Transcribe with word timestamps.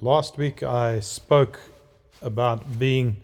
Last 0.00 0.38
week 0.38 0.62
I 0.62 1.00
spoke 1.00 1.58
about 2.22 2.78
being 2.78 3.16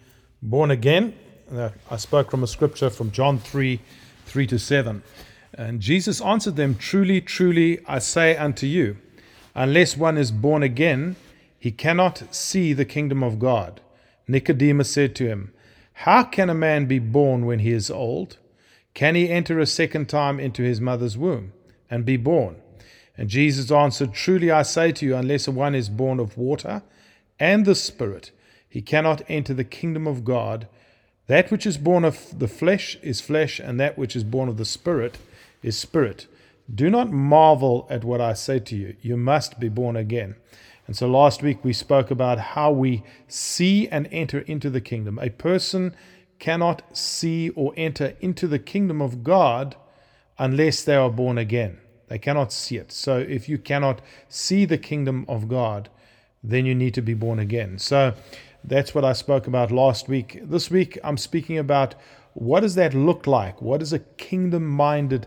born 0.42 0.72
again. 0.72 1.14
Uh, 1.52 1.68
I 1.88 1.96
spoke 1.98 2.32
from 2.32 2.42
a 2.42 2.48
scripture 2.48 2.90
from 2.90 3.12
John 3.12 3.38
3 3.38 3.78
3 4.26 4.46
to 4.48 4.58
7. 4.58 5.04
And 5.56 5.78
Jesus 5.78 6.20
answered 6.20 6.56
them, 6.56 6.74
Truly, 6.74 7.20
truly, 7.20 7.78
I 7.86 8.00
say 8.00 8.36
unto 8.36 8.66
you, 8.66 8.96
unless 9.54 9.96
one 9.96 10.18
is 10.18 10.32
born 10.32 10.64
again, 10.64 11.14
he 11.60 11.70
cannot 11.70 12.34
see 12.34 12.72
the 12.72 12.84
kingdom 12.84 13.22
of 13.22 13.38
God. 13.38 13.80
Nicodemus 14.26 14.90
said 14.90 15.14
to 15.14 15.28
him, 15.28 15.52
How 15.92 16.24
can 16.24 16.50
a 16.50 16.54
man 16.54 16.86
be 16.86 16.98
born 16.98 17.46
when 17.46 17.60
he 17.60 17.70
is 17.70 17.88
old? 17.88 18.38
Can 18.94 19.14
he 19.14 19.28
enter 19.28 19.60
a 19.60 19.66
second 19.66 20.08
time 20.08 20.40
into 20.40 20.64
his 20.64 20.80
mother's 20.80 21.16
womb 21.16 21.52
and 21.88 22.04
be 22.04 22.16
born? 22.16 22.56
And 23.16 23.28
Jesus 23.28 23.70
answered, 23.70 24.12
Truly 24.12 24.50
I 24.50 24.62
say 24.62 24.92
to 24.92 25.06
you, 25.06 25.16
unless 25.16 25.48
one 25.48 25.74
is 25.74 25.88
born 25.88 26.18
of 26.18 26.36
water 26.36 26.82
and 27.38 27.64
the 27.64 27.74
Spirit, 27.74 28.32
he 28.68 28.82
cannot 28.82 29.22
enter 29.28 29.54
the 29.54 29.64
kingdom 29.64 30.06
of 30.06 30.24
God. 30.24 30.66
That 31.26 31.50
which 31.50 31.64
is 31.64 31.78
born 31.78 32.04
of 32.04 32.38
the 32.38 32.48
flesh 32.48 32.96
is 33.02 33.20
flesh, 33.20 33.60
and 33.60 33.78
that 33.80 33.96
which 33.96 34.16
is 34.16 34.24
born 34.24 34.48
of 34.48 34.56
the 34.56 34.64
Spirit 34.64 35.18
is 35.62 35.78
spirit. 35.78 36.26
Do 36.72 36.90
not 36.90 37.10
marvel 37.10 37.86
at 37.90 38.04
what 38.04 38.20
I 38.20 38.34
say 38.34 38.58
to 38.58 38.76
you. 38.76 38.96
You 39.00 39.16
must 39.16 39.60
be 39.60 39.68
born 39.68 39.96
again. 39.96 40.36
And 40.86 40.96
so 40.96 41.08
last 41.08 41.42
week 41.42 41.64
we 41.64 41.72
spoke 41.72 42.10
about 42.10 42.38
how 42.38 42.70
we 42.70 43.02
see 43.26 43.88
and 43.88 44.08
enter 44.10 44.40
into 44.40 44.70
the 44.70 44.80
kingdom. 44.80 45.18
A 45.18 45.30
person 45.30 45.94
cannot 46.38 46.82
see 46.96 47.50
or 47.50 47.72
enter 47.76 48.14
into 48.20 48.46
the 48.46 48.58
kingdom 48.58 49.00
of 49.00 49.24
God 49.24 49.76
unless 50.38 50.82
they 50.82 50.96
are 50.96 51.10
born 51.10 51.38
again. 51.38 51.78
They 52.08 52.18
cannot 52.18 52.52
see 52.52 52.76
it. 52.76 52.92
So 52.92 53.18
if 53.18 53.48
you 53.48 53.58
cannot 53.58 54.00
see 54.28 54.64
the 54.64 54.78
kingdom 54.78 55.24
of 55.28 55.48
God, 55.48 55.88
then 56.42 56.66
you 56.66 56.74
need 56.74 56.94
to 56.94 57.02
be 57.02 57.14
born 57.14 57.38
again. 57.38 57.78
So 57.78 58.14
that's 58.62 58.94
what 58.94 59.04
I 59.04 59.12
spoke 59.12 59.46
about 59.46 59.70
last 59.70 60.08
week. 60.08 60.40
This 60.42 60.70
week 60.70 60.98
I'm 61.02 61.16
speaking 61.16 61.58
about 61.58 61.94
what 62.34 62.60
does 62.60 62.74
that 62.74 62.94
look 62.94 63.26
like? 63.26 63.62
What 63.62 63.80
does 63.80 63.92
a 63.92 63.98
kingdom 63.98 64.66
minded 64.66 65.26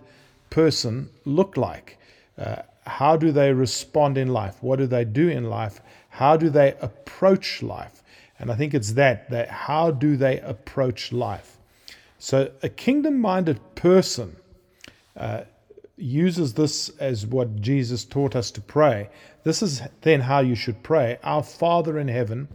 person 0.49 1.09
look 1.25 1.57
like? 1.57 1.97
Uh, 2.37 2.61
how 2.85 3.17
do 3.17 3.31
they 3.31 3.51
respond 3.51 4.17
in 4.17 4.27
life? 4.27 4.57
What 4.61 4.79
do 4.79 4.87
they 4.87 5.05
do 5.05 5.27
in 5.29 5.45
life? 5.49 5.81
How 6.09 6.37
do 6.37 6.49
they 6.49 6.75
approach 6.81 7.61
life? 7.61 8.03
And 8.39 8.51
I 8.51 8.55
think 8.55 8.73
it's 8.73 8.93
that, 8.93 9.29
that 9.29 9.49
how 9.49 9.91
do 9.91 10.15
they 10.15 10.39
approach 10.41 11.11
life? 11.11 11.57
So 12.19 12.51
a 12.63 12.69
kingdom 12.69 13.19
minded 13.19 13.59
person 13.75 14.37
uh, 15.15 15.41
uses 15.97 16.53
this 16.53 16.89
as 16.99 17.25
what 17.25 17.59
Jesus 17.59 18.05
taught 18.05 18.35
us 18.35 18.51
to 18.51 18.61
pray. 18.61 19.09
This 19.43 19.61
is 19.61 19.81
then 20.01 20.21
how 20.21 20.39
you 20.39 20.55
should 20.55 20.83
pray 20.83 21.17
Our 21.23 21.43
Father 21.43 21.99
in 21.99 22.07
heaven, 22.07 22.47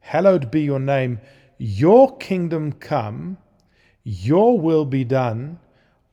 hallowed 0.00 0.50
be 0.50 0.62
your 0.62 0.78
name, 0.78 1.20
your 1.58 2.16
kingdom 2.18 2.72
come, 2.72 3.38
your 4.04 4.58
will 4.60 4.84
be 4.84 5.04
done 5.04 5.58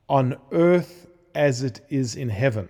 on 0.08 0.36
earth 0.52 1.06
as 1.34 1.62
it 1.62 1.80
is 1.88 2.16
in 2.16 2.28
heaven. 2.28 2.68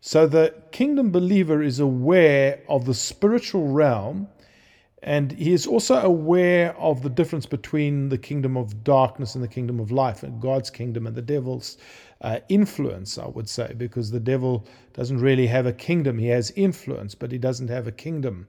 So 0.00 0.26
the 0.26 0.54
kingdom 0.70 1.10
believer 1.12 1.62
is 1.62 1.80
aware 1.80 2.60
of 2.68 2.84
the 2.84 2.94
spiritual 2.94 3.68
realm 3.68 4.28
and 5.04 5.32
he 5.32 5.52
is 5.52 5.66
also 5.66 5.96
aware 5.96 6.74
of 6.78 7.02
the 7.02 7.10
difference 7.10 7.44
between 7.44 8.08
the 8.08 8.16
kingdom 8.16 8.56
of 8.56 8.82
darkness 8.82 9.34
and 9.34 9.44
the 9.44 9.48
kingdom 9.48 9.78
of 9.78 9.90
life, 9.90 10.22
and 10.22 10.40
God's 10.40 10.70
kingdom 10.70 11.06
and 11.06 11.14
the 11.14 11.20
devil's 11.20 11.76
uh, 12.24 12.40
influence, 12.48 13.18
I 13.18 13.26
would 13.26 13.50
say, 13.50 13.74
because 13.76 14.10
the 14.10 14.18
devil 14.18 14.66
doesn't 14.94 15.20
really 15.20 15.46
have 15.46 15.66
a 15.66 15.74
kingdom. 15.74 16.18
He 16.18 16.28
has 16.28 16.50
influence, 16.52 17.14
but 17.14 17.30
he 17.30 17.36
doesn't 17.36 17.68
have 17.68 17.86
a 17.86 17.92
kingdom. 17.92 18.48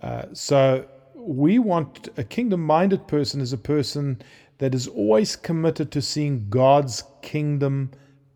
Uh, 0.00 0.26
so 0.32 0.86
we 1.16 1.58
want 1.58 2.08
a 2.16 2.22
kingdom 2.22 2.64
minded 2.64 3.08
person 3.08 3.40
is 3.40 3.52
a 3.52 3.58
person 3.58 4.22
that 4.58 4.76
is 4.76 4.86
always 4.86 5.34
committed 5.34 5.90
to 5.90 6.00
seeing 6.00 6.46
God's 6.48 7.02
kingdom 7.20 7.90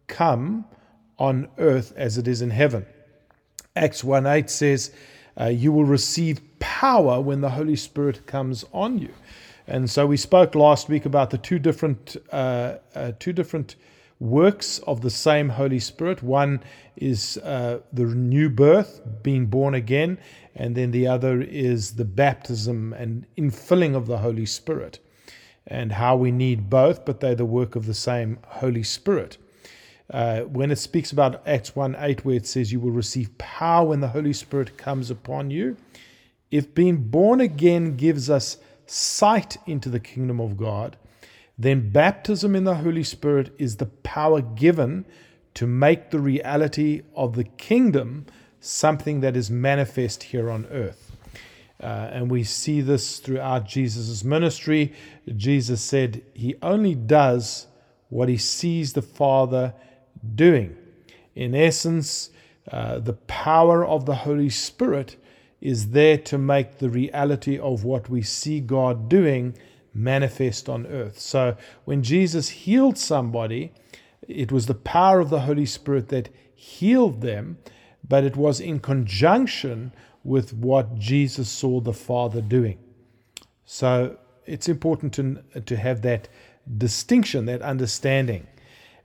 come 0.09 0.65
on 1.21 1.49
earth 1.59 1.93
as 1.97 2.19
it 2.19 2.27
is 2.27 2.43
in 2.43 2.51
heaven. 2.51 2.85
Acts 3.77 4.03
1 4.03 4.27
8 4.27 4.51
says, 4.51 4.91
uh, 5.41 5.47
You 5.47 5.71
will 5.71 5.85
receive 5.85 6.41
power 6.59 7.21
when 7.21 7.43
the 7.43 7.51
Holy 7.51 7.77
Spirit 7.77 8.27
comes 8.27 8.65
on 8.73 8.99
you. 8.99 9.15
And 9.69 9.89
so 9.89 10.05
we 10.05 10.17
spoke 10.17 10.57
last 10.57 10.89
week 10.89 11.07
about 11.07 11.31
the 11.31 11.39
two 11.39 11.61
different, 11.61 12.17
uh, 12.33 12.79
uh, 12.97 13.13
two 13.21 13.33
different 13.33 13.77
works 14.21 14.79
of 14.81 15.01
the 15.01 15.11
same 15.11 15.51
Holy 15.51 15.79
Spirit. 15.79 16.23
One 16.23 16.63
is 16.97 17.37
uh, 17.39 17.81
the 17.93 18.05
new 18.05 18.51
birth, 18.51 19.01
being 19.23 19.47
born 19.47 19.75
again, 19.75 20.19
and 20.55 20.75
then 20.75 20.91
the 20.91 21.07
other 21.07 21.41
is 21.41 21.95
the 21.95 22.05
baptism 22.05 22.93
and 22.93 23.27
infilling 23.37 23.95
of 23.95 24.07
the 24.07 24.19
Holy 24.19 24.47
Spirit, 24.47 24.99
and 25.67 25.93
how 25.93 26.17
we 26.17 26.33
need 26.33 26.69
both, 26.69 27.05
but 27.05 27.21
they're 27.21 27.35
the 27.35 27.45
work 27.45 27.77
of 27.77 27.87
the 27.87 27.95
same 27.95 28.39
Holy 28.47 28.83
Spirit. 28.83 29.39
Uh, 30.11 30.41
when 30.41 30.71
it 30.71 30.79
speaks 30.79 31.13
about 31.13 31.47
Acts 31.47 31.77
1 31.77 31.95
8, 31.99 32.25
where 32.25 32.37
it 32.37 32.47
says, 32.47 32.73
You 32.73 32.81
will 32.81 32.91
receive 32.91 33.37
power 33.37 33.89
when 33.89 34.01
the 34.01 34.09
Holy 34.09 34.33
Spirit 34.33 34.79
comes 34.79 35.11
upon 35.11 35.51
you, 35.51 35.77
if 36.51 36.75
being 36.75 36.97
born 36.97 37.41
again 37.41 37.97
gives 37.97 38.31
us 38.31 38.57
sight 38.87 39.59
into 39.67 39.91
the 39.91 40.01
kingdom 40.01 40.41
of 40.41 40.57
God, 40.57 40.97
then 41.59 41.91
baptism 41.91 42.55
in 42.55 42.65
the 42.65 42.77
Holy 42.77 43.03
Spirit 43.03 43.53
is 43.59 43.77
the 43.77 43.87
power 43.87 44.41
given 44.41 45.05
to 45.55 45.67
make 45.67 46.11
the 46.11 46.21
reality 46.21 47.03
of 47.17 47.35
the 47.35 47.45
kingdom 47.45 48.27
something 48.61 49.21
that 49.21 49.37
is 49.37 49.51
manifest 49.51 50.23
here 50.23 50.51
on 50.51 50.67
earth. 50.67 51.17
Uh, 51.83 52.11
and 52.13 52.31
we 52.31 52.45
see 52.45 52.81
this 52.81 53.19
throughout 53.19 53.67
Jesus' 53.67 54.23
ministry. 54.25 54.93
Jesus 55.37 55.81
said 55.81 56.23
he 56.35 56.57
only 56.63 56.95
does 56.95 57.67
what 58.09 58.29
he 58.29 58.37
sees 58.37 58.93
the 58.93 59.03
Father 59.03 59.75
doing. 60.35 60.77
In 61.35 61.55
essence, 61.55 62.31
uh, 62.71 62.99
the 62.99 63.13
power 63.13 63.85
of 63.85 64.07
the 64.07 64.15
Holy 64.15 64.51
Spirit 64.51 65.17
is 65.61 65.91
there 65.91 66.19
to 66.19 66.39
make 66.39 66.79
the 66.79 66.89
reality 66.89 67.59
of 67.59 67.85
what 67.85 68.09
we 68.09 68.23
see 68.23 68.61
God 68.61 69.09
doing 69.09 69.57
manifest 69.95 70.69
on 70.69 70.87
earth. 70.87 71.19
So 71.19 71.57
when 71.85 72.03
Jesus 72.03 72.49
healed 72.49 72.99
somebody, 72.99 73.73
it 74.27 74.53
was 74.53 74.67
the 74.67 74.75
power 74.75 75.21
of 75.21 75.31
the 75.31 75.41
Holy 75.41 75.67
Spirit 75.67 76.09
that 76.09 76.29
healed 76.55 77.21
them, 77.21 77.59
but 78.07 78.25
it 78.25 78.37
was 78.37 78.61
in 78.61 78.81
conjunction 78.81 79.93
with 80.25 80.53
what 80.53 80.99
Jesus 80.99 81.49
saw 81.49 81.81
the 81.81 81.93
Father 81.93 82.41
doing. 82.41 82.79
So 83.65 84.19
it's 84.45 84.69
important 84.69 85.13
to, 85.15 85.43
to 85.61 85.77
have 85.77 86.03
that 86.03 86.29
distinction, 86.77 87.47
that 87.47 87.63
understanding. 87.63 88.47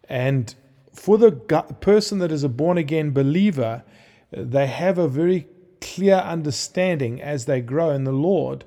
And 0.10 0.54
for 0.94 1.18
the 1.18 1.32
person 1.32 2.20
that 2.20 2.32
is 2.32 2.44
a 2.44 2.50
born 2.50 2.78
again 2.78 3.12
believer, 3.12 3.84
they 4.32 4.68
have 4.68 4.98
a 4.98 5.08
very 5.08 5.48
clear 5.82 6.16
understanding 6.16 7.22
as 7.22 7.46
they 7.46 7.62
grow 7.62 7.92
in 7.92 8.04
the 8.04 8.12
Lord 8.12 8.64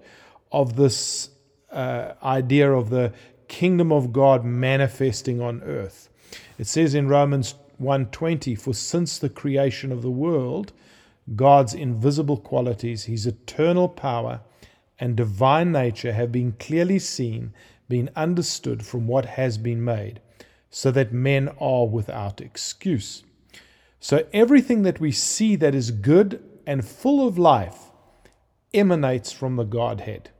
of 0.52 0.76
this 0.76 1.30
uh, 1.70 2.12
idea 2.22 2.72
of 2.72 2.90
the 2.90 3.12
kingdom 3.48 3.92
of 3.92 4.12
God 4.12 4.44
manifesting 4.44 5.40
on 5.40 5.62
earth. 5.62 6.08
It 6.58 6.66
says 6.66 6.94
in 6.94 7.08
Romans 7.08 7.54
1:20, 7.78 8.54
"For 8.54 8.72
since 8.72 9.18
the 9.18 9.28
creation 9.28 9.92
of 9.92 10.02
the 10.02 10.10
world, 10.10 10.72
God's 11.34 11.74
invisible 11.74 12.36
qualities, 12.36 13.04
his 13.04 13.26
eternal 13.26 13.88
power 13.88 14.40
and 14.98 15.16
divine 15.16 15.72
nature 15.72 16.12
have 16.12 16.32
been 16.32 16.52
clearly 16.52 16.98
seen, 16.98 17.52
been 17.88 18.10
understood 18.16 18.84
from 18.84 19.06
what 19.06 19.26
has 19.26 19.58
been 19.58 19.84
made, 19.84 20.20
so 20.70 20.90
that 20.90 21.12
men 21.12 21.48
are 21.60 21.86
without 21.86 22.40
excuse." 22.40 23.22
So 24.00 24.26
everything 24.32 24.82
that 24.82 25.00
we 25.00 25.12
see 25.12 25.56
that 25.56 25.74
is 25.74 25.90
good 25.90 26.42
and 26.66 26.84
full 26.84 27.26
of 27.26 27.38
life 27.38 27.90
emanates 28.72 29.32
from 29.32 29.56
the 29.56 29.64
Godhead. 29.64 30.30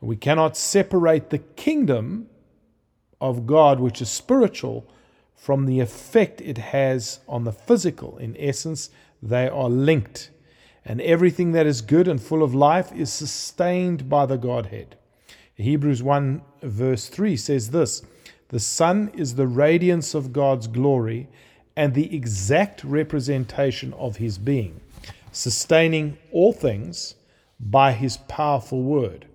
We 0.00 0.16
cannot 0.16 0.56
separate 0.56 1.30
the 1.30 1.38
kingdom 1.38 2.28
of 3.20 3.46
God, 3.46 3.80
which 3.80 4.02
is 4.02 4.10
spiritual, 4.10 4.86
from 5.34 5.66
the 5.66 5.80
effect 5.80 6.40
it 6.40 6.58
has 6.58 7.20
on 7.28 7.44
the 7.44 7.52
physical. 7.52 8.18
In 8.18 8.36
essence, 8.38 8.90
they 9.22 9.48
are 9.48 9.68
linked. 9.68 10.30
And 10.84 11.00
everything 11.00 11.52
that 11.52 11.66
is 11.66 11.80
good 11.80 12.08
and 12.08 12.20
full 12.20 12.42
of 12.42 12.54
life 12.54 12.92
is 12.92 13.12
sustained 13.12 14.08
by 14.08 14.26
the 14.26 14.36
Godhead. 14.36 14.96
Hebrews 15.54 16.02
1, 16.02 16.42
verse 16.62 17.08
3 17.08 17.36
says 17.36 17.70
this 17.70 18.02
The 18.48 18.60
Son 18.60 19.10
is 19.14 19.34
the 19.34 19.46
radiance 19.46 20.14
of 20.14 20.32
God's 20.32 20.66
glory 20.66 21.28
and 21.76 21.94
the 21.94 22.14
exact 22.14 22.84
representation 22.84 23.92
of 23.94 24.16
his 24.16 24.38
being 24.38 24.80
sustaining 25.34 26.16
all 26.30 26.52
things 26.52 27.16
by 27.58 27.92
his 27.92 28.16
powerful 28.28 28.82
word. 28.82 29.26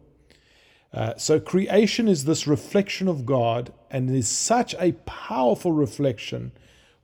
Uh, 0.94 1.16
so 1.18 1.40
creation 1.40 2.08
is 2.08 2.26
this 2.26 2.48
reflection 2.48 3.08
of 3.08 3.26
God 3.26 3.72
and 3.92 4.10
is 4.10 4.28
such 4.28 4.74
a 4.80 4.94
powerful 5.06 5.72
reflection 5.72 6.52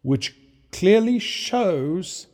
which 0.01 0.35
clearly 0.71 1.19
shows 1.19 2.27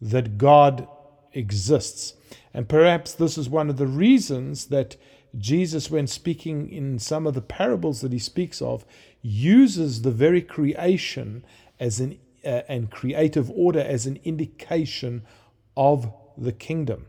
that 0.00 0.38
God 0.38 0.88
exists. 1.32 2.14
And 2.52 2.68
perhaps 2.68 3.12
this 3.12 3.36
is 3.36 3.48
one 3.48 3.68
of 3.68 3.76
the 3.76 3.86
reasons 3.86 4.66
that 4.66 4.96
Jesus, 5.36 5.90
when 5.90 6.06
speaking 6.06 6.70
in 6.70 6.98
some 6.98 7.26
of 7.26 7.34
the 7.34 7.42
parables 7.42 8.00
that 8.00 8.12
he 8.12 8.18
speaks 8.18 8.62
of, 8.62 8.84
uses 9.20 10.02
the 10.02 10.10
very 10.10 10.42
creation 10.42 11.44
as 11.80 12.00
an 12.00 12.18
uh, 12.44 12.62
and 12.68 12.90
creative 12.90 13.50
order 13.50 13.80
as 13.80 14.06
an 14.06 14.20
indication 14.22 15.24
of 15.76 16.12
the 16.36 16.52
kingdom. 16.52 17.06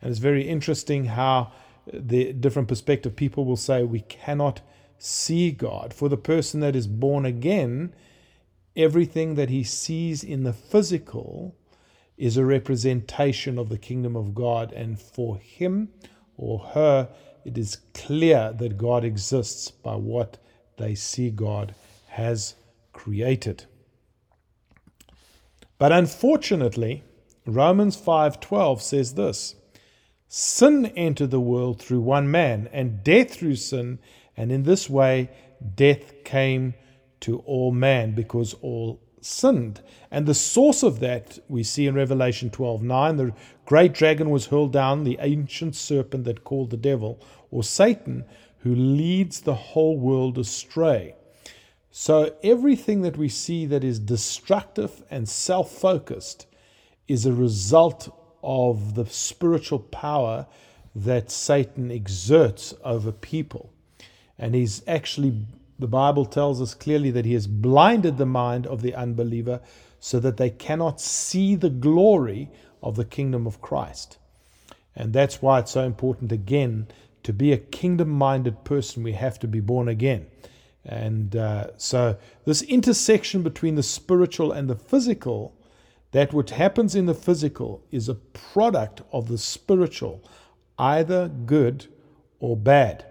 And 0.00 0.10
it's 0.10 0.18
very 0.18 0.48
interesting 0.48 1.04
how 1.04 1.52
the 1.86 2.32
different 2.32 2.68
perspective 2.68 3.16
people 3.16 3.44
will 3.44 3.56
say 3.56 3.82
we 3.82 4.00
cannot 4.00 4.60
see 4.98 5.50
God. 5.50 5.94
For 5.94 6.08
the 6.08 6.16
person 6.16 6.60
that 6.60 6.76
is 6.76 6.86
born 6.86 7.24
again, 7.24 7.94
everything 8.76 9.34
that 9.34 9.50
he 9.50 9.64
sees 9.64 10.22
in 10.22 10.44
the 10.44 10.52
physical 10.52 11.56
is 12.16 12.36
a 12.36 12.44
representation 12.44 13.58
of 13.58 13.68
the 13.70 13.78
kingdom 13.78 14.14
of 14.14 14.34
God. 14.34 14.72
And 14.72 15.00
for 15.00 15.38
him 15.38 15.88
or 16.36 16.58
her, 16.58 17.08
it 17.44 17.56
is 17.56 17.78
clear 17.94 18.52
that 18.58 18.76
God 18.76 19.04
exists 19.04 19.70
by 19.70 19.96
what 19.96 20.38
they 20.76 20.94
see 20.94 21.30
God 21.30 21.74
has 22.08 22.54
created. 22.92 23.64
But 25.78 25.92
unfortunately, 25.92 27.02
Romans 27.46 27.96
5:12 27.96 28.80
says 28.82 29.14
this: 29.14 29.54
Sin 30.32 30.86
entered 30.94 31.32
the 31.32 31.40
world 31.40 31.80
through 31.80 32.02
one 32.02 32.30
man, 32.30 32.68
and 32.72 33.02
death 33.02 33.34
through 33.34 33.56
sin, 33.56 33.98
and 34.36 34.52
in 34.52 34.62
this 34.62 34.88
way 34.88 35.28
death 35.74 36.22
came 36.22 36.72
to 37.18 37.38
all 37.40 37.72
man 37.72 38.14
because 38.14 38.54
all 38.62 39.00
sinned. 39.20 39.80
And 40.08 40.26
the 40.26 40.34
source 40.34 40.84
of 40.84 41.00
that 41.00 41.40
we 41.48 41.64
see 41.64 41.88
in 41.88 41.96
Revelation 41.96 42.48
12:9, 42.48 43.16
the 43.16 43.34
great 43.66 43.92
dragon 43.92 44.30
was 44.30 44.46
hurled 44.46 44.72
down, 44.72 45.02
the 45.02 45.18
ancient 45.20 45.74
serpent 45.74 46.22
that 46.26 46.44
called 46.44 46.70
the 46.70 46.76
devil 46.76 47.18
or 47.50 47.64
Satan, 47.64 48.24
who 48.58 48.72
leads 48.72 49.40
the 49.40 49.56
whole 49.56 49.98
world 49.98 50.38
astray. 50.38 51.16
So 51.90 52.36
everything 52.44 53.02
that 53.02 53.18
we 53.18 53.28
see 53.28 53.66
that 53.66 53.82
is 53.82 53.98
destructive 53.98 55.02
and 55.10 55.28
self 55.28 55.72
focused 55.72 56.46
is 57.08 57.26
a 57.26 57.32
result 57.32 58.08
of 58.42 58.94
the 58.94 59.06
spiritual 59.06 59.78
power 59.78 60.46
that 60.94 61.30
Satan 61.30 61.90
exerts 61.90 62.74
over 62.84 63.12
people. 63.12 63.72
And 64.38 64.54
he's 64.54 64.82
actually, 64.86 65.34
the 65.78 65.86
Bible 65.86 66.24
tells 66.24 66.60
us 66.60 66.74
clearly 66.74 67.10
that 67.10 67.24
he 67.24 67.34
has 67.34 67.46
blinded 67.46 68.18
the 68.18 68.26
mind 68.26 68.66
of 68.66 68.82
the 68.82 68.94
unbeliever 68.94 69.60
so 70.00 70.18
that 70.20 70.38
they 70.38 70.50
cannot 70.50 71.00
see 71.00 71.54
the 71.54 71.70
glory 71.70 72.48
of 72.82 72.96
the 72.96 73.04
kingdom 73.04 73.46
of 73.46 73.60
Christ. 73.60 74.16
And 74.96 75.12
that's 75.12 75.40
why 75.40 75.60
it's 75.60 75.72
so 75.72 75.84
important, 75.84 76.32
again, 76.32 76.88
to 77.22 77.32
be 77.32 77.52
a 77.52 77.58
kingdom 77.58 78.08
minded 78.08 78.64
person, 78.64 79.02
we 79.02 79.12
have 79.12 79.38
to 79.40 79.46
be 79.46 79.60
born 79.60 79.88
again. 79.88 80.26
And 80.84 81.36
uh, 81.36 81.76
so, 81.76 82.16
this 82.46 82.62
intersection 82.62 83.42
between 83.42 83.74
the 83.74 83.82
spiritual 83.82 84.52
and 84.52 84.68
the 84.68 84.74
physical, 84.76 85.54
that 86.12 86.32
what 86.32 86.50
happens 86.50 86.94
in 86.94 87.06
the 87.06 87.14
physical 87.14 87.82
is 87.90 88.08
a 88.08 88.14
product 88.14 89.02
of 89.12 89.28
the 89.28 89.38
spiritual, 89.38 90.22
either 90.78 91.28
good 91.28 91.86
or 92.40 92.56
bad. 92.56 93.04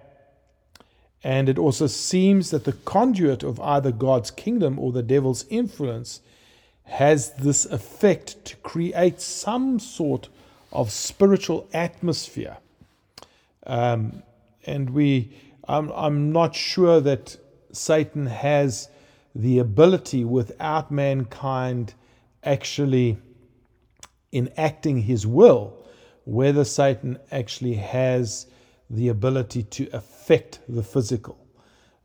And 1.23 1.49
it 1.49 1.57
also 1.57 1.87
seems 1.87 2.51
that 2.51 2.65
the 2.65 2.73
conduit 2.73 3.43
of 3.43 3.59
either 3.59 3.91
God's 3.91 4.31
kingdom 4.31 4.79
or 4.79 4.91
the 4.91 5.03
devil's 5.03 5.45
influence 5.49 6.21
has 6.83 7.33
this 7.33 7.65
effect 7.65 8.43
to 8.45 8.55
create 8.57 9.21
some 9.21 9.79
sort 9.79 10.29
of 10.71 10.91
spiritual 10.91 11.67
atmosphere. 11.73 12.57
Um, 13.65 14.23
and 14.65 14.89
we, 14.89 15.31
I'm, 15.67 15.91
I'm 15.91 16.31
not 16.31 16.55
sure 16.55 16.99
that 17.01 17.37
Satan 17.71 18.25
has 18.25 18.89
the 19.35 19.59
ability 19.59 20.25
without 20.25 20.89
mankind 20.89 21.93
actually 22.43 23.17
enacting 24.31 25.01
his 25.01 25.25
will, 25.25 25.73
whether 26.25 26.63
Satan 26.63 27.17
actually 27.31 27.75
has 27.75 28.47
the 28.89 29.09
ability 29.09 29.63
to 29.63 29.89
affect 29.93 30.59
the 30.67 30.83
physical. 30.83 31.37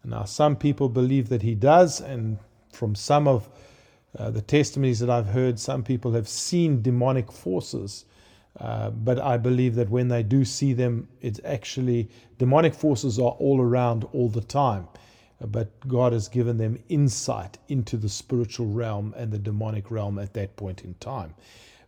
Now, 0.05 0.25
some 0.25 0.57
people 0.57 0.89
believe 0.89 1.29
that 1.31 1.43
he 1.43 1.55
does, 1.55 2.01
and 2.01 2.39
from 2.73 2.95
some 2.95 3.27
of 3.27 3.49
uh, 4.19 4.31
the 4.31 4.43
testimonies 4.43 5.01
that 5.01 5.11
I've 5.11 5.27
heard, 5.27 5.59
some 5.59 5.83
people 5.83 6.13
have 6.13 6.29
seen 6.29 6.83
demonic 6.83 7.33
forces. 7.33 8.05
Uh, 8.61 8.91
but 8.91 9.19
I 9.19 9.37
believe 9.37 9.75
that 9.75 9.89
when 9.89 10.09
they 10.09 10.23
do 10.23 10.45
see 10.45 10.75
them, 10.75 11.09
it's 11.21 11.41
actually 11.45 12.09
demonic 12.39 12.75
forces 12.75 13.19
are 13.19 13.33
all 13.39 13.61
around 13.61 14.05
all 14.13 14.29
the 14.29 14.43
time 14.43 14.87
but 15.47 15.87
God 15.87 16.13
has 16.13 16.29
given 16.29 16.59
them 16.59 16.79
insight 16.89 17.59
into 17.69 17.97
the 17.97 18.09
spiritual 18.09 18.67
realm 18.67 19.15
and 19.17 19.33
the 19.33 19.39
demonic 19.39 19.91
realm 19.91 20.19
at 20.19 20.35
that 20.35 20.57
point 20.57 20.85
in 20.85 20.95
time. 20.95 21.35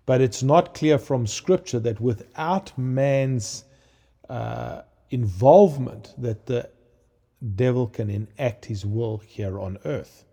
But 0.04 0.20
it's 0.20 0.42
not 0.42 0.74
clear 0.74 0.98
from 0.98 1.26
Scripture 1.26 1.80
that 1.80 2.00
without 2.00 2.76
man's 2.78 3.64
uh, 4.28 4.82
involvement, 5.10 6.14
that 6.18 6.46
the 6.46 6.70
devil 7.54 7.86
can 7.86 8.10
enact 8.10 8.64
his 8.66 8.86
will 8.86 9.18
here 9.18 9.60
on 9.60 9.78
earth. 9.84 10.24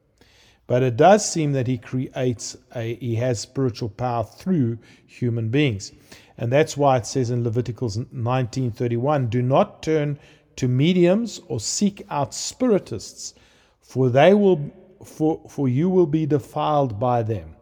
But 0.65 0.83
it 0.83 0.95
does 0.95 1.29
seem 1.29 1.51
that 1.53 1.67
he 1.67 1.77
creates 1.77 2.55
a, 2.73 2.95
he 2.95 3.15
has 3.15 3.39
spiritual 3.39 3.89
power 3.89 4.23
through 4.23 4.79
human 5.05 5.49
beings. 5.49 5.91
And 6.37 6.51
that's 6.51 6.77
why 6.77 6.97
it 6.97 7.05
says 7.05 7.29
in 7.29 7.43
Leviticus 7.43 7.97
19:31, 7.97 9.29
do 9.29 9.41
not 9.41 9.83
turn 9.83 10.17
to 10.57 10.67
mediums 10.67 11.41
or 11.47 11.59
seek 11.59 12.05
out 12.09 12.33
spiritists, 12.33 13.33
for 13.81 14.09
they 14.09 14.33
will 14.33 14.71
for, 15.03 15.41
for 15.49 15.67
you 15.67 15.89
will 15.89 16.05
be 16.05 16.25
defiled 16.25 16.99
by 16.99 17.23
them. 17.23 17.55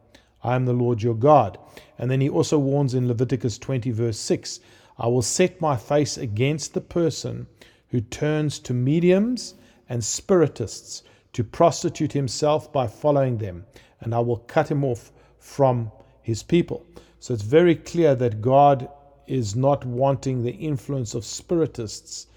I 0.44 0.56
am 0.56 0.66
the 0.66 0.74
Lord 0.74 1.02
your 1.02 1.16
God. 1.16 1.58
And 1.98 2.10
then 2.10 2.22
he 2.22 2.30
also 2.30 2.58
warns 2.58 2.94
in 2.94 3.08
Leviticus 3.08 3.58
20, 3.58 3.92
verse 3.92 4.20
6 4.20 4.60
I 4.98 5.08
will 5.08 5.22
set 5.22 5.60
my 5.60 5.76
face 5.78 6.18
against 6.18 6.74
the 6.74 6.82
person 6.82 7.48
who 7.90 8.02
turns 8.02 8.60
to 8.60 8.74
mediums 8.74 9.56
and 9.90 10.04
spiritists 10.04 11.04
to 11.34 11.44
prostitute 11.44 12.14
himself 12.14 12.72
by 12.72 12.88
following 12.88 13.38
them, 13.38 13.66
and 14.00 14.14
I 14.14 14.20
will 14.20 14.38
cut 14.38 14.70
him 14.70 14.84
off 14.84 15.12
from 15.40 15.92
his 16.22 16.44
people. 16.44 16.86
So 17.20 17.34
it's 17.34 17.44
very 17.44 17.76
clear 17.76 18.16
that 18.16 18.42
God 18.42 18.90
is 19.28 19.56
not 19.56 19.86
wanting 19.86 20.44
the 20.44 20.52
influence 20.52 21.16
of 21.16 21.26
spiritists 21.26 22.28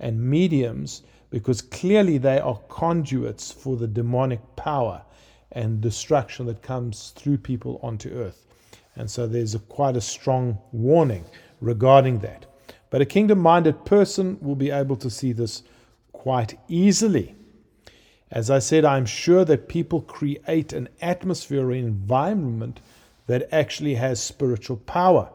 and 0.00 0.20
mediums 0.20 1.02
because 1.30 1.60
clearly 1.60 2.18
they 2.18 2.38
are 2.38 2.60
conduits 2.68 3.50
for 3.50 3.76
the 3.76 3.88
demonic 3.88 4.40
power 4.56 5.02
and 5.52 5.80
destruction 5.80 6.46
that 6.46 6.62
comes 6.62 7.10
through 7.16 7.38
people 7.38 7.80
onto 7.82 8.10
earth. 8.10 8.46
And 8.96 9.10
so 9.10 9.26
there's 9.26 9.54
a, 9.54 9.58
quite 9.58 9.96
a 9.96 10.00
strong 10.00 10.58
warning 10.72 11.24
regarding 11.60 12.20
that. 12.20 12.46
But 12.90 13.00
a 13.00 13.06
kingdom 13.06 13.40
minded 13.40 13.84
person 13.84 14.38
will 14.40 14.54
be 14.54 14.70
able 14.70 14.96
to 14.96 15.10
see 15.10 15.32
this 15.32 15.62
quite 16.12 16.58
easily. 16.68 17.34
As 18.30 18.50
I 18.50 18.58
said, 18.58 18.84
I'm 18.84 19.06
sure 19.06 19.44
that 19.44 19.68
people 19.68 20.00
create 20.00 20.72
an 20.72 20.88
atmosphere 21.00 21.66
or 21.66 21.72
environment 21.72 22.80
that 23.26 23.48
actually 23.52 23.94
has 23.96 24.22
spiritual 24.22 24.76
power. 24.76 25.30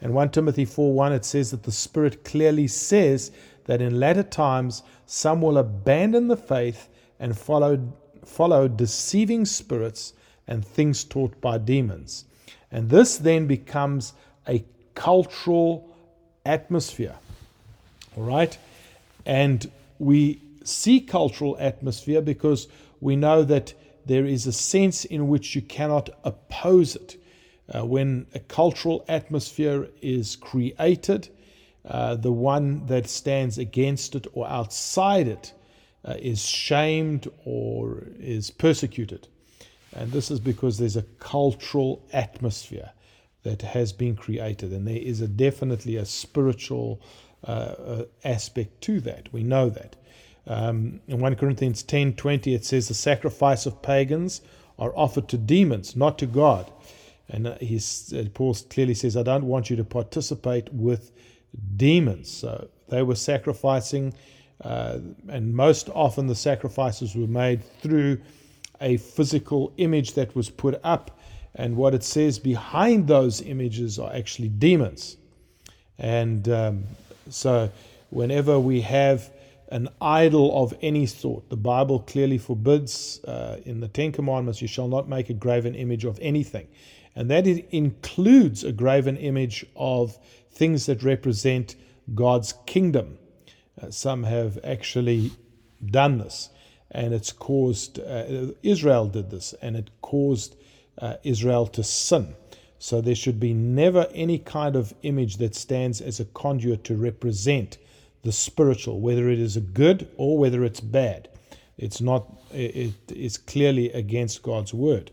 In 0.00 0.12
1 0.12 0.30
Timothy 0.30 0.64
4 0.64 0.92
1, 0.92 1.12
it 1.12 1.24
says 1.24 1.50
that 1.50 1.62
the 1.62 1.72
Spirit 1.72 2.24
clearly 2.24 2.66
says 2.66 3.30
that 3.66 3.80
in 3.80 3.98
latter 3.98 4.22
times 4.22 4.82
some 5.06 5.40
will 5.40 5.58
abandon 5.58 6.28
the 6.28 6.36
faith 6.36 6.88
and 7.18 7.36
follow, 7.36 7.92
follow 8.24 8.68
deceiving 8.68 9.44
spirits 9.44 10.12
and 10.46 10.64
things 10.64 11.04
taught 11.04 11.40
by 11.40 11.58
demons. 11.58 12.24
And 12.70 12.90
this 12.90 13.16
then 13.16 13.46
becomes 13.46 14.12
a 14.48 14.64
cultural 14.94 15.88
atmosphere. 16.44 17.14
All 18.16 18.24
right? 18.24 18.56
And 19.24 19.70
we 19.98 20.40
see 20.64 21.00
cultural 21.00 21.56
atmosphere 21.58 22.20
because 22.20 22.68
we 23.00 23.16
know 23.16 23.42
that 23.44 23.74
there 24.06 24.26
is 24.26 24.46
a 24.46 24.52
sense 24.52 25.04
in 25.04 25.28
which 25.28 25.54
you 25.54 25.62
cannot 25.62 26.10
oppose 26.24 26.96
it. 26.96 27.16
Uh, 27.74 27.84
when 27.84 28.26
a 28.34 28.40
cultural 28.40 29.04
atmosphere 29.08 29.88
is 30.02 30.36
created, 30.36 31.28
uh, 31.86 32.14
the 32.14 32.32
one 32.32 32.86
that 32.86 33.08
stands 33.08 33.58
against 33.58 34.14
it 34.14 34.26
or 34.32 34.46
outside 34.48 35.28
it 35.28 35.52
uh, 36.04 36.14
is 36.18 36.44
shamed 36.44 37.28
or 37.44 38.04
is 38.18 38.50
persecuted. 38.50 39.28
And 39.92 40.10
this 40.10 40.30
is 40.30 40.40
because 40.40 40.78
there's 40.78 40.96
a 40.96 41.02
cultural 41.20 42.02
atmosphere 42.12 42.90
that 43.42 43.62
has 43.62 43.92
been 43.92 44.16
created, 44.16 44.72
and 44.72 44.86
there 44.86 44.96
is 44.96 45.20
a 45.20 45.28
definitely 45.28 45.96
a 45.96 46.06
spiritual 46.06 47.00
uh, 47.46 47.50
uh 47.50 48.04
aspect 48.24 48.80
to 48.80 49.00
that. 49.00 49.30
We 49.32 49.42
know 49.42 49.68
that. 49.68 49.96
Um, 50.46 51.00
in 51.06 51.20
1 51.20 51.36
Corinthians 51.36 51.82
10 51.82 52.14
20, 52.14 52.54
it 52.54 52.64
says, 52.64 52.88
The 52.88 52.94
sacrifice 52.94 53.66
of 53.66 53.82
pagans 53.82 54.40
are 54.78 54.92
offered 54.96 55.28
to 55.28 55.38
demons, 55.38 55.94
not 55.94 56.18
to 56.18 56.26
God. 56.26 56.70
And 57.28 57.46
uh, 57.46 57.52
uh, 57.52 58.24
Paul 58.34 58.54
clearly 58.68 58.94
says, 58.94 59.16
I 59.16 59.22
don't 59.22 59.46
want 59.46 59.70
you 59.70 59.76
to 59.76 59.84
participate 59.84 60.72
with 60.72 61.12
demons. 61.76 62.30
So 62.30 62.68
they 62.88 63.02
were 63.02 63.14
sacrificing, 63.14 64.14
uh, 64.62 64.98
and 65.28 65.54
most 65.54 65.88
often 65.90 66.26
the 66.26 66.34
sacrifices 66.34 67.14
were 67.14 67.26
made 67.26 67.64
through 67.80 68.20
a 68.80 68.96
physical 68.96 69.72
image 69.76 70.14
that 70.14 70.34
was 70.34 70.50
put 70.50 70.80
up. 70.84 71.18
And 71.54 71.76
what 71.76 71.94
it 71.94 72.02
says 72.02 72.38
behind 72.38 73.06
those 73.06 73.40
images 73.40 73.98
are 73.98 74.12
actually 74.12 74.48
demons. 74.48 75.16
And 75.98 76.48
um, 76.48 76.84
so, 77.30 77.70
whenever 78.10 78.58
we 78.58 78.80
have 78.80 79.30
an 79.68 79.88
idol 80.00 80.62
of 80.62 80.74
any 80.82 81.06
sort, 81.06 81.48
the 81.48 81.56
Bible 81.56 82.00
clearly 82.00 82.38
forbids 82.38 83.22
uh, 83.24 83.58
in 83.64 83.80
the 83.80 83.88
Ten 83.88 84.12
Commandments, 84.12 84.60
you 84.60 84.68
shall 84.68 84.88
not 84.88 85.08
make 85.08 85.30
a 85.30 85.34
graven 85.34 85.74
image 85.74 86.04
of 86.04 86.18
anything. 86.20 86.68
And 87.16 87.30
that 87.30 87.46
includes 87.46 88.64
a 88.64 88.72
graven 88.72 89.16
image 89.16 89.64
of 89.76 90.18
things 90.54 90.86
that 90.86 91.02
represent 91.02 91.76
God's 92.14 92.54
kingdom. 92.66 93.18
Uh, 93.80 93.90
some 93.90 94.24
have 94.24 94.58
actually 94.64 95.32
done 95.84 96.18
this, 96.18 96.50
and 96.90 97.12
it's 97.12 97.32
caused, 97.32 97.98
uh, 97.98 98.52
Israel 98.62 99.06
did 99.06 99.30
this, 99.30 99.54
and 99.60 99.76
it 99.76 99.90
caused 100.00 100.56
uh, 100.98 101.16
Israel 101.24 101.66
to 101.66 101.82
sin. 101.82 102.34
So 102.78 103.00
there 103.00 103.14
should 103.14 103.40
be 103.40 103.54
never 103.54 104.06
any 104.14 104.38
kind 104.38 104.76
of 104.76 104.94
image 105.02 105.38
that 105.38 105.54
stands 105.54 106.00
as 106.00 106.20
a 106.20 106.24
conduit 106.26 106.84
to 106.84 106.96
represent 106.96 107.78
the 108.22 108.32
spiritual, 108.32 109.00
whether 109.00 109.28
it 109.28 109.38
is 109.38 109.56
a 109.56 109.60
good 109.60 110.08
or 110.16 110.38
whether 110.38 110.64
it's 110.64 110.80
bad. 110.80 111.28
It's 111.76 112.00
not. 112.00 112.26
It 112.52 112.94
is 113.10 113.36
clearly 113.36 113.90
against 113.92 114.42
God's 114.42 114.72
word. 114.72 115.10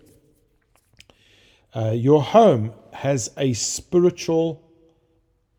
Uh, 1.74 1.92
your 1.92 2.22
home 2.22 2.74
has 2.94 3.32
a 3.38 3.54
spiritual 3.54 4.62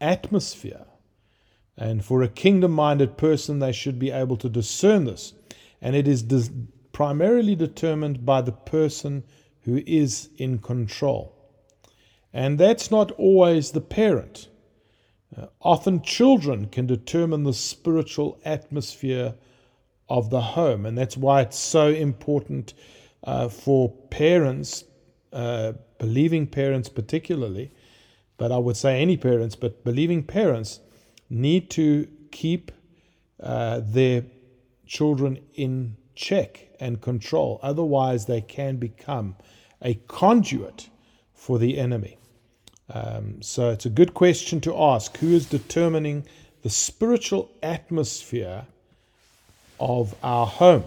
atmosphere, 0.02 0.86
and 1.76 2.04
for 2.04 2.22
a 2.22 2.28
kingdom-minded 2.28 3.16
person, 3.16 3.58
they 3.58 3.72
should 3.72 3.98
be 3.98 4.10
able 4.10 4.36
to 4.36 4.48
discern 4.48 5.04
this, 5.04 5.32
and 5.80 5.96
it 5.96 6.06
is 6.06 6.22
dis- 6.22 6.50
primarily 6.92 7.54
determined 7.54 8.26
by 8.26 8.42
the 8.42 8.52
person 8.52 9.24
who 9.62 9.82
is 9.86 10.28
in 10.36 10.58
control. 10.58 11.34
And 12.32 12.58
that's 12.58 12.90
not 12.90 13.10
always 13.12 13.70
the 13.70 13.80
parent. 13.80 14.48
Uh, 15.36 15.46
often 15.60 16.02
children 16.02 16.66
can 16.66 16.86
determine 16.86 17.44
the 17.44 17.54
spiritual 17.54 18.38
atmosphere 18.44 19.34
of 20.08 20.28
the 20.28 20.40
home, 20.40 20.84
and 20.84 20.98
that's 20.98 21.16
why 21.16 21.40
it's 21.40 21.58
so 21.58 21.88
important 21.88 22.74
uh, 23.24 23.48
for 23.48 23.90
parents, 24.10 24.84
uh, 25.32 25.72
believing 25.98 26.46
parents 26.46 26.88
particularly, 26.88 27.70
but 28.42 28.50
I 28.50 28.58
would 28.58 28.76
say 28.76 29.00
any 29.00 29.16
parents, 29.16 29.54
but 29.54 29.84
believing 29.84 30.24
parents 30.24 30.80
need 31.30 31.70
to 31.70 32.08
keep 32.32 32.72
uh, 33.40 33.80
their 33.84 34.24
children 34.84 35.38
in 35.54 35.96
check 36.16 36.70
and 36.80 37.00
control. 37.00 37.60
Otherwise, 37.62 38.26
they 38.26 38.40
can 38.40 38.78
become 38.78 39.36
a 39.80 39.94
conduit 40.08 40.88
for 41.32 41.60
the 41.60 41.78
enemy. 41.78 42.18
Um, 42.92 43.40
so 43.42 43.70
it's 43.70 43.86
a 43.86 43.90
good 43.90 44.12
question 44.12 44.60
to 44.62 44.76
ask 44.76 45.16
who 45.18 45.28
is 45.28 45.46
determining 45.46 46.26
the 46.62 46.70
spiritual 46.70 47.48
atmosphere 47.62 48.66
of 49.78 50.16
our 50.24 50.48
home? 50.48 50.86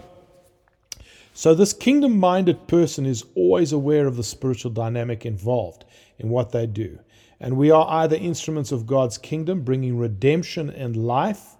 So, 1.32 1.54
this 1.54 1.72
kingdom 1.72 2.18
minded 2.18 2.66
person 2.66 3.06
is 3.06 3.24
always 3.34 3.72
aware 3.72 4.06
of 4.06 4.16
the 4.16 4.24
spiritual 4.24 4.72
dynamic 4.72 5.24
involved 5.24 5.86
in 6.18 6.28
what 6.28 6.52
they 6.52 6.66
do. 6.66 6.98
And 7.38 7.56
we 7.56 7.70
are 7.70 7.86
either 7.88 8.16
instruments 8.16 8.72
of 8.72 8.86
God's 8.86 9.18
kingdom, 9.18 9.62
bringing 9.62 9.98
redemption 9.98 10.70
and 10.70 10.96
life, 10.96 11.56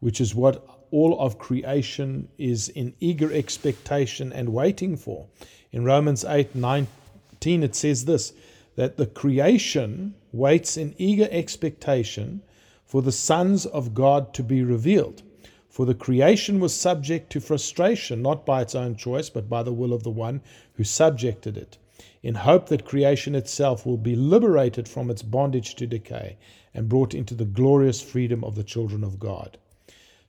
which 0.00 0.20
is 0.20 0.34
what 0.34 0.66
all 0.90 1.18
of 1.18 1.38
creation 1.38 2.28
is 2.38 2.68
in 2.68 2.94
eager 3.00 3.32
expectation 3.32 4.32
and 4.32 4.52
waiting 4.52 4.96
for. 4.96 5.26
In 5.72 5.84
Romans 5.84 6.24
8 6.24 6.54
19, 6.54 7.62
it 7.62 7.74
says 7.74 8.04
this 8.04 8.32
that 8.76 8.96
the 8.96 9.06
creation 9.06 10.14
waits 10.32 10.76
in 10.76 10.94
eager 10.98 11.28
expectation 11.30 12.42
for 12.84 13.02
the 13.02 13.12
sons 13.12 13.66
of 13.66 13.94
God 13.94 14.34
to 14.34 14.42
be 14.42 14.62
revealed. 14.62 15.22
For 15.68 15.86
the 15.86 15.94
creation 15.94 16.60
was 16.60 16.72
subject 16.72 17.30
to 17.30 17.40
frustration, 17.40 18.22
not 18.22 18.46
by 18.46 18.62
its 18.62 18.76
own 18.76 18.94
choice, 18.94 19.30
but 19.30 19.48
by 19.48 19.64
the 19.64 19.72
will 19.72 19.92
of 19.92 20.04
the 20.04 20.10
one 20.10 20.40
who 20.74 20.84
subjected 20.84 21.56
it, 21.56 21.78
in 22.24 22.34
hope 22.34 22.70
that 22.70 22.86
creation 22.86 23.34
itself 23.34 23.84
will 23.84 23.98
be 23.98 24.16
liberated 24.16 24.88
from 24.88 25.10
its 25.10 25.20
bondage 25.20 25.74
to 25.74 25.86
decay 25.86 26.38
and 26.72 26.88
brought 26.88 27.14
into 27.14 27.34
the 27.34 27.44
glorious 27.44 28.00
freedom 28.00 28.42
of 28.42 28.54
the 28.54 28.64
children 28.64 29.04
of 29.04 29.18
God. 29.18 29.58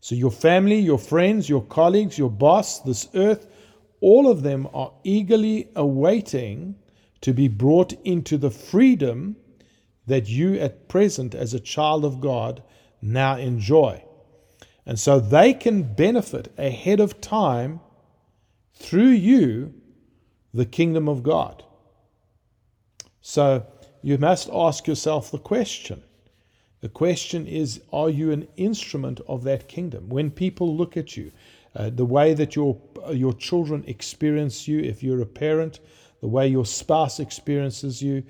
So, 0.02 0.14
your 0.14 0.30
family, 0.30 0.78
your 0.78 1.00
friends, 1.00 1.48
your 1.48 1.64
colleagues, 1.64 2.18
your 2.18 2.30
boss, 2.30 2.82
this 2.82 3.08
earth, 3.16 3.48
all 4.02 4.30
of 4.30 4.44
them 4.44 4.68
are 4.74 4.92
eagerly 5.06 5.70
awaiting 5.74 6.76
to 7.22 7.34
be 7.34 7.48
brought 7.48 7.94
into 8.04 8.38
the 8.38 8.52
freedom 8.52 9.38
that 10.06 10.28
you 10.28 10.56
at 10.56 10.90
present, 10.90 11.34
as 11.34 11.54
a 11.54 11.60
child 11.62 12.04
of 12.04 12.20
God, 12.20 12.62
now 13.02 13.38
enjoy. 13.38 14.04
And 14.86 15.00
so 15.00 15.22
they 15.22 15.54
can 15.54 15.96
benefit 15.96 16.54
ahead 16.58 17.00
of 17.00 17.22
time 17.22 17.80
through 18.74 19.12
you 19.12 19.74
the 20.54 20.66
kingdom 20.66 21.08
of 21.08 21.24
God. 21.24 21.65
So 23.28 23.66
you 24.04 24.20
must 24.20 24.52
ask 24.54 24.86
yourself 24.86 25.32
the 25.32 25.40
question. 25.40 26.04
The 26.82 26.90
question 26.90 27.48
is 27.48 27.82
Are 27.92 28.08
you 28.08 28.32
an 28.32 28.48
instrument 28.56 29.20
of 29.28 29.44
that 29.46 29.68
kingdom? 29.68 30.10
When 30.10 30.30
people 30.30 30.78
look 30.78 30.96
at 30.96 31.18
you, 31.18 31.32
uh, 31.76 31.90
the 31.90 32.06
way 32.06 32.36
that 32.36 32.56
your, 32.56 32.80
your 33.12 33.34
children 33.34 33.84
experience 33.88 34.68
you, 34.68 34.80
if 34.80 35.02
you're 35.02 35.24
a 35.24 35.26
parent, 35.26 35.80
the 36.22 36.28
way 36.28 36.48
your 36.48 36.68
spouse 36.68 37.20
experiences 37.20 38.00
you. 38.00 38.22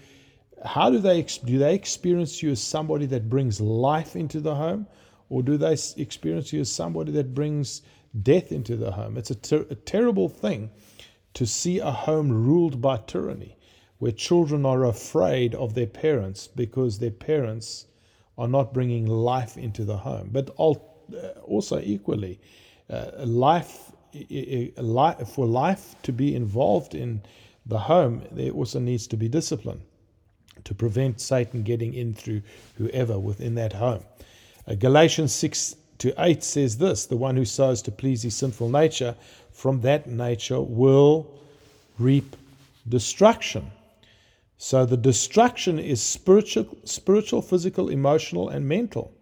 How 0.63 0.89
do 0.89 0.99
they 0.99 1.23
do 1.23 1.57
they 1.57 1.75
experience 1.75 2.41
you 2.41 2.51
as 2.51 2.61
somebody 2.61 3.05
that 3.07 3.29
brings 3.29 3.59
life 3.59 4.15
into 4.15 4.39
the 4.39 4.55
home, 4.55 4.87
or 5.27 5.43
do 5.43 5.57
they 5.57 5.75
experience 5.97 6.53
you 6.53 6.61
as 6.61 6.71
somebody 6.71 7.11
that 7.11 7.33
brings 7.33 7.81
death 8.23 8.53
into 8.53 8.77
the 8.77 8.91
home? 8.91 9.17
It's 9.17 9.29
a, 9.29 9.35
ter- 9.35 9.67
a 9.69 9.75
terrible 9.75 10.29
thing 10.29 10.71
to 11.33 11.45
see 11.45 11.79
a 11.79 11.91
home 11.91 12.31
ruled 12.31 12.81
by 12.81 12.95
tyranny, 13.05 13.54
where 13.99 14.11
children 14.11 14.65
are 14.65 14.85
afraid 14.85 15.55
of 15.55 15.73
their 15.73 15.87
parents 15.87 16.47
because 16.47 16.99
their 16.99 17.11
parents 17.11 17.85
are 18.37 18.47
not 18.47 18.73
bringing 18.73 19.07
life 19.07 19.57
into 19.57 19.85
the 19.85 19.97
home. 19.97 20.29
But 20.31 20.49
uh, 20.59 20.73
also 21.43 21.79
equally, 21.79 22.39
uh, 22.89 23.11
life, 23.25 23.91
for 25.33 25.45
life 25.45 25.95
to 26.03 26.11
be 26.11 26.35
involved 26.35 26.95
in 26.95 27.21
the 27.65 27.79
home, 27.79 28.23
there 28.31 28.51
also 28.51 28.79
needs 28.79 29.07
to 29.07 29.17
be 29.17 29.27
discipline 29.27 29.81
to 30.63 30.73
prevent 30.73 31.21
Satan 31.21 31.63
getting 31.63 31.93
in 31.93 32.13
through 32.13 32.41
whoever 32.77 33.17
within 33.17 33.55
that 33.55 33.73
home. 33.73 34.03
Uh, 34.67 34.75
Galatians 34.75 35.33
6 35.33 35.75
to 35.99 36.13
8 36.17 36.43
says 36.43 36.77
this 36.77 37.05
The 37.05 37.17
one 37.17 37.35
who 37.35 37.45
sows 37.45 37.81
to 37.83 37.91
please 37.91 38.23
his 38.23 38.35
sinful 38.35 38.69
nature, 38.69 39.15
from 39.51 39.81
that 39.81 40.07
nature 40.07 40.61
will 40.61 41.27
reap 41.97 42.35
destruction. 42.89 43.71
So 44.57 44.85
the 44.85 44.95
destruction 44.95 45.79
is 45.79 46.01
spiritual, 46.01 46.77
spiritual, 46.85 47.41
physical, 47.41 47.89
emotional, 47.89 48.47
and 48.47 48.67
mental. 48.67 49.13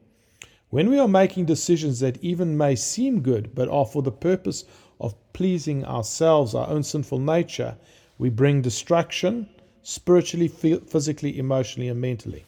When 0.70 0.90
we 0.90 1.00
are 1.00 1.08
making 1.08 1.46
decisions 1.46 2.00
that 2.02 2.24
even 2.24 2.56
may 2.58 2.76
seem 2.76 3.22
good, 3.22 3.56
but 3.56 3.68
are 3.68 3.86
for 3.86 4.04
the 4.04 4.12
purpose 4.12 4.64
of 5.00 5.16
pleasing 5.34 5.84
ourselves, 5.86 6.54
our 6.54 6.70
own 6.70 6.84
sinful 6.84 7.20
nature, 7.20 7.78
we 8.18 8.30
bring 8.30 8.62
destruction 8.62 9.50
spiritually, 9.82 10.48
physically, 10.48 11.38
emotionally, 11.38 11.90
and 11.90 12.00
mentally. 12.00 12.46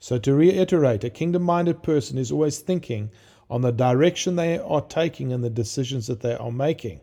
So, 0.00 0.18
to 0.18 0.34
reiterate, 0.34 1.04
a 1.04 1.10
kingdom 1.10 1.42
minded 1.42 1.82
person 1.82 2.18
is 2.18 2.32
always 2.32 2.58
thinking 2.58 3.10
on 3.48 3.60
the 3.60 3.70
direction 3.70 4.36
they 4.36 4.58
are 4.58 4.82
taking 4.82 5.32
and 5.32 5.44
the 5.44 5.50
decisions 5.50 6.06
that 6.06 6.20
they 6.20 6.34
are 6.34 6.52
making. 6.52 7.00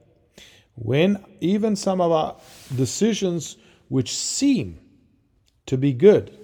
When 0.76 1.24
even 1.42 1.76
some 1.76 2.02
of 2.02 2.12
our 2.12 2.38
decisions, 2.76 3.58
which 3.88 4.16
seem 4.16 4.80
to 5.72 5.78
be 5.78 5.94
good, 5.94 6.38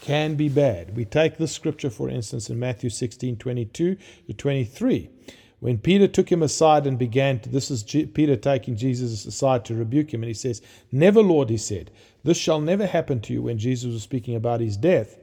can 0.00 0.36
be 0.36 0.48
bad. 0.48 0.96
We 0.96 1.04
take 1.04 1.38
this 1.38 1.50
scripture, 1.50 1.90
for 1.90 2.08
instance, 2.08 2.48
in 2.48 2.60
Matthew 2.60 2.88
16 2.88 3.36
22 3.36 3.96
to 4.28 4.32
23. 4.32 5.10
When 5.58 5.76
Peter 5.76 6.06
took 6.06 6.30
him 6.30 6.40
aside 6.40 6.86
and 6.86 6.96
began 6.96 7.40
to, 7.40 7.48
this 7.48 7.68
is 7.68 7.82
G, 7.82 8.06
Peter 8.06 8.36
taking 8.36 8.76
Jesus 8.76 9.26
aside 9.26 9.64
to 9.64 9.74
rebuke 9.74 10.14
him, 10.14 10.22
and 10.22 10.28
he 10.28 10.34
says, 10.34 10.62
Never, 10.92 11.20
Lord, 11.20 11.50
he 11.50 11.56
said, 11.56 11.90
this 12.22 12.38
shall 12.38 12.60
never 12.60 12.86
happen 12.86 13.18
to 13.22 13.32
you. 13.32 13.42
When 13.42 13.58
Jesus 13.58 13.92
was 13.92 14.04
speaking 14.04 14.36
about 14.36 14.60
his 14.60 14.76
death, 14.76 15.16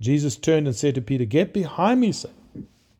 Jesus 0.00 0.34
turned 0.34 0.66
and 0.66 0.74
said 0.74 0.96
to 0.96 1.00
Peter, 1.00 1.24
Get 1.24 1.52
behind 1.52 2.00
me, 2.00 2.10
son. 2.10 2.32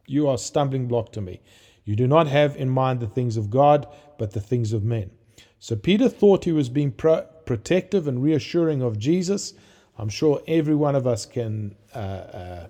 You 0.07 0.29
are 0.29 0.37
a 0.37 0.39
stumbling 0.39 0.87
block 0.87 1.11
to 1.15 1.21
me. 1.21 1.41
You 1.85 1.97
do 1.97 2.07
not 2.07 2.29
have 2.29 2.55
in 2.55 2.71
mind 2.71 3.01
the 3.01 3.09
things 3.09 3.37
of 3.37 3.51
God, 3.51 3.89
but 4.19 4.35
the 4.35 4.41
things 4.41 4.73
of 4.73 4.85
men. 4.85 5.11
So 5.59 5.75
Peter 5.75 6.09
thought 6.09 6.45
he 6.45 6.53
was 6.53 6.69
being 6.69 6.93
pro- 6.93 7.27
protective 7.45 8.07
and 8.07 8.23
reassuring 8.23 8.81
of 8.81 8.97
Jesus 8.97 9.55
I'm 10.01 10.09
sure 10.09 10.41
every 10.49 10.75
one 10.75 10.97
of 10.97 11.07
us 11.07 11.27
can. 11.27 11.77
Uh, 11.95 11.99
uh, 11.99 12.67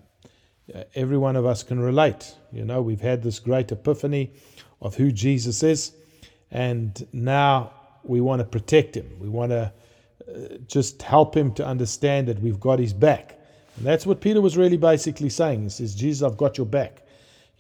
every 0.95 1.17
one 1.17 1.37
of 1.37 1.47
us 1.47 1.63
can 1.63 1.79
relate. 1.79 2.35
You 2.53 2.65
know, 2.65 2.83
we've 2.83 3.01
had 3.01 3.23
this 3.23 3.39
great 3.39 3.71
epiphany 3.71 4.33
of 4.81 4.97
who 4.97 5.13
Jesus 5.13 5.63
is, 5.63 5.93
and 6.51 7.07
now 7.13 7.73
we 8.03 8.21
want 8.21 8.41
to 8.41 8.45
protect 8.45 8.97
him. 8.97 9.09
We 9.21 9.29
want 9.29 9.51
to 9.51 9.73
uh, 10.29 10.59
just 10.67 11.03
help 11.03 11.37
him 11.37 11.55
to 11.55 11.65
understand 11.67 12.27
that 12.29 12.41
we've 12.41 12.59
got 12.59 12.81
his 12.81 12.93
back. 12.93 13.39
And 13.77 13.87
that's 13.87 14.07
what 14.07 14.21
Peter 14.21 14.41
was 14.41 14.57
really 14.57 14.77
basically 14.77 15.31
saying. 15.31 15.63
He 15.63 15.69
says, 15.69 15.95
Jesus, 15.95 16.23
I've 16.25 16.37
got 16.37 16.59
your 16.59 16.67
back. 16.67 17.03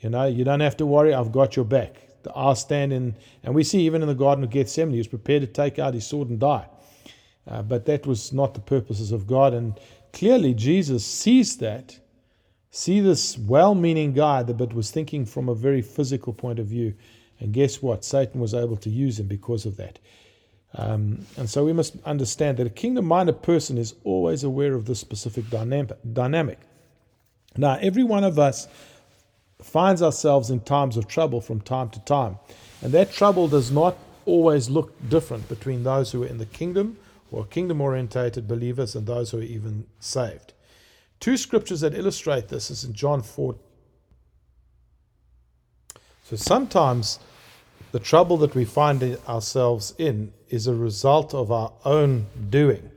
You 0.00 0.10
know, 0.10 0.26
you 0.26 0.44
don't 0.44 0.60
have 0.60 0.76
to 0.78 0.86
worry, 0.86 1.14
I've 1.14 1.32
got 1.32 1.54
your 1.54 1.64
back. 1.64 1.96
I'll 2.34 2.56
stand 2.56 2.92
in, 2.92 3.14
and 3.44 3.54
we 3.54 3.62
see 3.62 3.80
even 3.82 4.02
in 4.02 4.08
the 4.08 4.14
Garden 4.14 4.42
of 4.42 4.50
Gethsemane, 4.50 4.92
he 4.92 4.98
was 4.98 5.08
prepared 5.08 5.42
to 5.42 5.46
take 5.46 5.78
out 5.78 5.94
his 5.94 6.06
sword 6.06 6.28
and 6.28 6.40
die. 6.40 6.66
Uh, 7.50 7.62
but 7.62 7.84
that 7.86 8.06
was 8.06 8.32
not 8.32 8.54
the 8.54 8.60
purposes 8.60 9.10
of 9.10 9.26
God. 9.26 9.52
And 9.52 9.78
clearly, 10.12 10.54
Jesus 10.54 11.04
sees 11.04 11.56
that, 11.58 11.98
see 12.70 13.00
this 13.00 13.36
well 13.36 13.74
meaning 13.74 14.12
guy, 14.12 14.42
but 14.44 14.72
was 14.72 14.90
thinking 14.90 15.26
from 15.26 15.48
a 15.48 15.54
very 15.54 15.82
physical 15.82 16.32
point 16.32 16.58
of 16.58 16.66
view. 16.66 16.94
And 17.40 17.52
guess 17.52 17.82
what? 17.82 18.04
Satan 18.04 18.40
was 18.40 18.54
able 18.54 18.76
to 18.76 18.90
use 18.90 19.18
him 19.18 19.26
because 19.26 19.66
of 19.66 19.76
that. 19.78 19.98
Um, 20.74 21.26
and 21.36 21.50
so 21.50 21.64
we 21.64 21.72
must 21.72 21.96
understand 22.04 22.58
that 22.58 22.66
a 22.66 22.70
kingdom 22.70 23.06
minded 23.06 23.42
person 23.42 23.76
is 23.76 23.94
always 24.04 24.44
aware 24.44 24.74
of 24.74 24.84
this 24.84 25.00
specific 25.00 25.46
dynamic. 25.50 26.58
Now, 27.56 27.78
every 27.80 28.04
one 28.04 28.22
of 28.22 28.38
us 28.38 28.68
finds 29.60 30.00
ourselves 30.00 30.50
in 30.50 30.60
times 30.60 30.96
of 30.96 31.08
trouble 31.08 31.40
from 31.40 31.60
time 31.60 31.90
to 31.90 32.00
time. 32.00 32.38
And 32.82 32.92
that 32.92 33.12
trouble 33.12 33.48
does 33.48 33.72
not 33.72 33.96
always 34.26 34.70
look 34.70 34.92
different 35.08 35.48
between 35.48 35.82
those 35.82 36.12
who 36.12 36.22
are 36.22 36.26
in 36.26 36.38
the 36.38 36.46
kingdom 36.46 36.96
or 37.30 37.44
kingdom 37.44 37.80
orientated 37.80 38.48
believers 38.48 38.94
and 38.94 39.06
those 39.06 39.30
who 39.30 39.38
are 39.38 39.42
even 39.42 39.86
saved. 39.98 40.52
Two 41.20 41.36
scriptures 41.36 41.80
that 41.80 41.94
illustrate 41.94 42.48
this 42.48 42.70
is 42.70 42.84
in 42.84 42.92
John 42.92 43.22
4. 43.22 43.54
So 46.24 46.36
sometimes 46.36 47.18
the 47.92 47.98
trouble 47.98 48.36
that 48.38 48.54
we 48.54 48.64
find 48.64 49.18
ourselves 49.28 49.94
in 49.98 50.32
is 50.48 50.66
a 50.66 50.74
result 50.74 51.34
of 51.34 51.50
our 51.50 51.72
own 51.84 52.26
doing. 52.48 52.90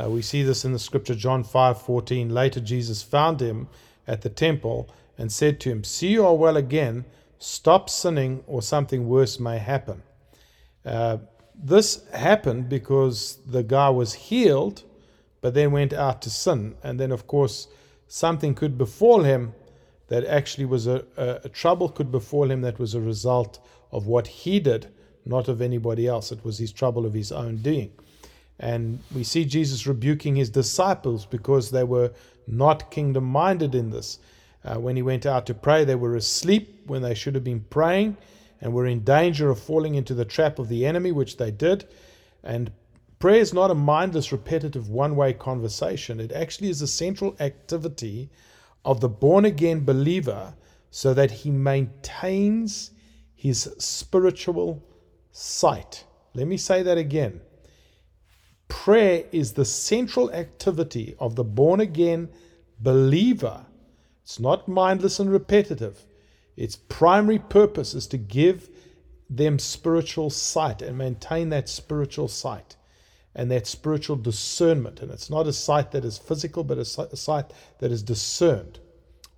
Uh, 0.00 0.08
we 0.08 0.22
see 0.22 0.42
this 0.42 0.64
in 0.64 0.72
the 0.72 0.78
scripture 0.78 1.14
John 1.14 1.42
5:14. 1.44 2.30
Later 2.30 2.60
Jesus 2.60 3.02
found 3.02 3.40
him 3.40 3.68
at 4.06 4.22
the 4.22 4.28
temple 4.28 4.88
and 5.18 5.30
said 5.30 5.60
to 5.60 5.70
him, 5.70 5.84
See 5.84 6.08
you 6.08 6.24
are 6.24 6.34
well 6.34 6.56
again, 6.56 7.04
stop 7.38 7.90
sinning, 7.90 8.42
or 8.46 8.62
something 8.62 9.08
worse 9.08 9.38
may 9.38 9.58
happen. 9.58 10.02
Uh, 10.84 11.18
this 11.62 12.06
happened 12.12 12.68
because 12.68 13.38
the 13.46 13.62
guy 13.62 13.90
was 13.90 14.14
healed, 14.14 14.82
but 15.40 15.54
then 15.54 15.72
went 15.72 15.92
out 15.92 16.22
to 16.22 16.30
sin. 16.30 16.74
And 16.82 16.98
then, 16.98 17.12
of 17.12 17.26
course, 17.26 17.68
something 18.08 18.54
could 18.54 18.78
befall 18.78 19.22
him 19.22 19.54
that 20.08 20.24
actually 20.24 20.64
was 20.64 20.86
a, 20.86 21.04
a, 21.16 21.40
a 21.44 21.48
trouble 21.48 21.88
could 21.88 22.10
befall 22.10 22.50
him 22.50 22.62
that 22.62 22.78
was 22.78 22.94
a 22.94 23.00
result 23.00 23.60
of 23.92 24.06
what 24.06 24.26
he 24.26 24.58
did, 24.58 24.88
not 25.24 25.48
of 25.48 25.60
anybody 25.60 26.06
else. 26.06 26.32
It 26.32 26.44
was 26.44 26.58
his 26.58 26.72
trouble 26.72 27.04
of 27.06 27.14
his 27.14 27.30
own 27.30 27.58
doing. 27.58 27.92
And 28.58 29.00
we 29.14 29.24
see 29.24 29.44
Jesus 29.44 29.86
rebuking 29.86 30.36
his 30.36 30.50
disciples 30.50 31.26
because 31.26 31.70
they 31.70 31.84
were 31.84 32.12
not 32.46 32.90
kingdom 32.90 33.24
minded 33.24 33.74
in 33.74 33.90
this. 33.90 34.18
Uh, 34.64 34.78
when 34.78 34.96
he 34.96 35.02
went 35.02 35.24
out 35.24 35.46
to 35.46 35.54
pray, 35.54 35.84
they 35.84 35.94
were 35.94 36.16
asleep 36.16 36.82
when 36.86 37.02
they 37.02 37.14
should 37.14 37.34
have 37.34 37.44
been 37.44 37.64
praying 37.70 38.16
and 38.60 38.72
were 38.72 38.86
in 38.86 39.04
danger 39.04 39.50
of 39.50 39.58
falling 39.60 39.94
into 39.94 40.14
the 40.14 40.24
trap 40.24 40.58
of 40.58 40.68
the 40.68 40.86
enemy, 40.86 41.12
which 41.12 41.36
they 41.36 41.50
did. 41.50 41.86
And 42.42 42.72
prayer 43.18 43.40
is 43.40 43.54
not 43.54 43.70
a 43.70 43.74
mindless, 43.74 44.32
repetitive, 44.32 44.88
one 44.88 45.16
way 45.16 45.32
conversation. 45.32 46.20
It 46.20 46.32
actually 46.32 46.70
is 46.70 46.82
a 46.82 46.86
central 46.86 47.36
activity 47.40 48.30
of 48.84 49.00
the 49.00 49.08
born 49.08 49.44
again 49.44 49.84
believer 49.84 50.54
so 50.90 51.14
that 51.14 51.30
he 51.30 51.50
maintains 51.50 52.90
his 53.34 53.62
spiritual 53.78 54.82
sight. 55.32 56.04
Let 56.34 56.46
me 56.46 56.56
say 56.56 56.82
that 56.82 56.98
again. 56.98 57.40
Prayer 58.68 59.24
is 59.32 59.52
the 59.52 59.64
central 59.64 60.32
activity 60.32 61.14
of 61.18 61.36
the 61.36 61.44
born 61.44 61.80
again 61.80 62.28
believer 62.78 63.66
it's 64.30 64.38
not 64.38 64.68
mindless 64.68 65.18
and 65.18 65.28
repetitive. 65.28 66.06
Its 66.60 66.76
primary 66.76 67.38
purpose 67.38 67.94
is 67.94 68.06
to 68.06 68.18
give 68.18 68.68
them 69.30 69.58
spiritual 69.58 70.28
sight 70.28 70.82
and 70.82 70.98
maintain 70.98 71.48
that 71.48 71.70
spiritual 71.70 72.28
sight 72.28 72.76
and 73.34 73.50
that 73.50 73.66
spiritual 73.66 74.16
discernment. 74.16 75.00
And 75.00 75.10
it's 75.10 75.30
not 75.30 75.46
a 75.46 75.54
sight 75.54 75.90
that 75.92 76.04
is 76.04 76.18
physical, 76.18 76.62
but 76.62 76.76
a 76.76 76.84
sight 76.84 77.46
that 77.78 77.90
is 77.90 78.02
discerned. 78.02 78.78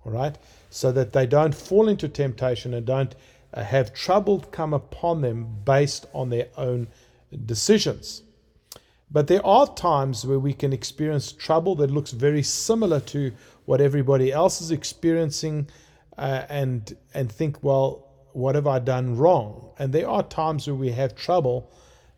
All 0.03 0.11
right? 0.11 0.37
So 0.69 0.91
that 0.91 1.13
they 1.13 1.25
don't 1.25 1.55
fall 1.55 1.87
into 1.87 2.09
temptation 2.09 2.73
and 2.73 2.85
don't 2.85 3.15
uh, 3.53 3.63
have 3.63 3.93
trouble 3.93 4.41
come 4.51 4.73
upon 4.73 5.21
them 5.21 5.47
based 5.63 6.05
on 6.13 6.29
their 6.29 6.49
own 6.57 6.89
decisions. 7.45 8.23
But 9.09 9.27
there 9.27 9.45
are 9.45 9.73
times 9.75 10.25
where 10.25 10.39
we 10.39 10.51
can 10.51 10.73
experience 10.73 11.31
trouble 11.31 11.75
that 11.75 11.89
looks 11.89 12.11
very 12.11 12.43
similar 12.43 12.99
to 12.99 13.31
what 13.63 13.79
everybody 13.79 14.29
else 14.33 14.59
is 14.59 14.71
experiencing 14.71 15.69
uh, 16.17 16.43
and 16.49 16.95
and 17.13 17.31
think, 17.31 17.63
well, 17.63 18.07
what 18.33 18.55
have 18.55 18.67
I 18.67 18.79
done 18.79 19.17
wrong? 19.17 19.71
And 19.77 19.93
there 19.93 20.07
are 20.09 20.23
times 20.23 20.67
where 20.67 20.75
we 20.75 20.91
have 20.91 21.15
trouble 21.15 21.71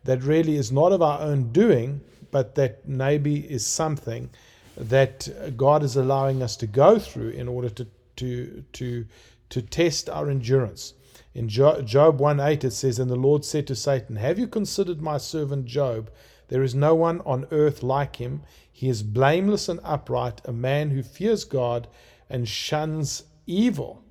that 0.04 0.22
really 0.22 0.56
is 0.56 0.70
not 0.72 0.92
of 0.92 1.02
our 1.02 1.20
own 1.20 1.52
doing, 1.52 2.00
but 2.30 2.54
that 2.54 2.88
maybe 2.88 3.38
is 3.50 3.66
something 3.66 4.30
that 4.76 5.28
God 5.56 5.82
is 5.82 5.96
allowing 5.96 6.42
us 6.42 6.56
to 6.56 6.66
go 6.66 6.98
through 6.98 7.30
in 7.30 7.48
order 7.48 7.70
to 7.70 7.86
to 8.16 8.64
to 8.74 9.06
to 9.48 9.62
test 9.62 10.08
our 10.10 10.28
endurance. 10.30 10.94
In 11.34 11.48
Job 11.48 12.18
1 12.18 12.40
8, 12.40 12.64
it 12.64 12.70
says, 12.70 12.98
And 12.98 13.10
the 13.10 13.14
Lord 13.16 13.44
said 13.44 13.66
to 13.66 13.74
Satan, 13.74 14.16
Have 14.16 14.38
you 14.38 14.46
considered 14.46 15.02
my 15.02 15.18
servant 15.18 15.66
Job? 15.66 16.10
There 16.48 16.62
is 16.62 16.74
no 16.74 16.94
one 16.94 17.20
on 17.26 17.46
earth 17.50 17.82
like 17.82 18.16
him. 18.16 18.42
He 18.72 18.88
is 18.88 19.02
blameless 19.02 19.68
and 19.68 19.80
upright, 19.84 20.40
a 20.44 20.52
man 20.52 20.90
who 20.90 21.02
fears 21.02 21.44
God 21.44 21.88
and 22.30 22.48
shuns 22.48 23.24
evil. 23.46 24.02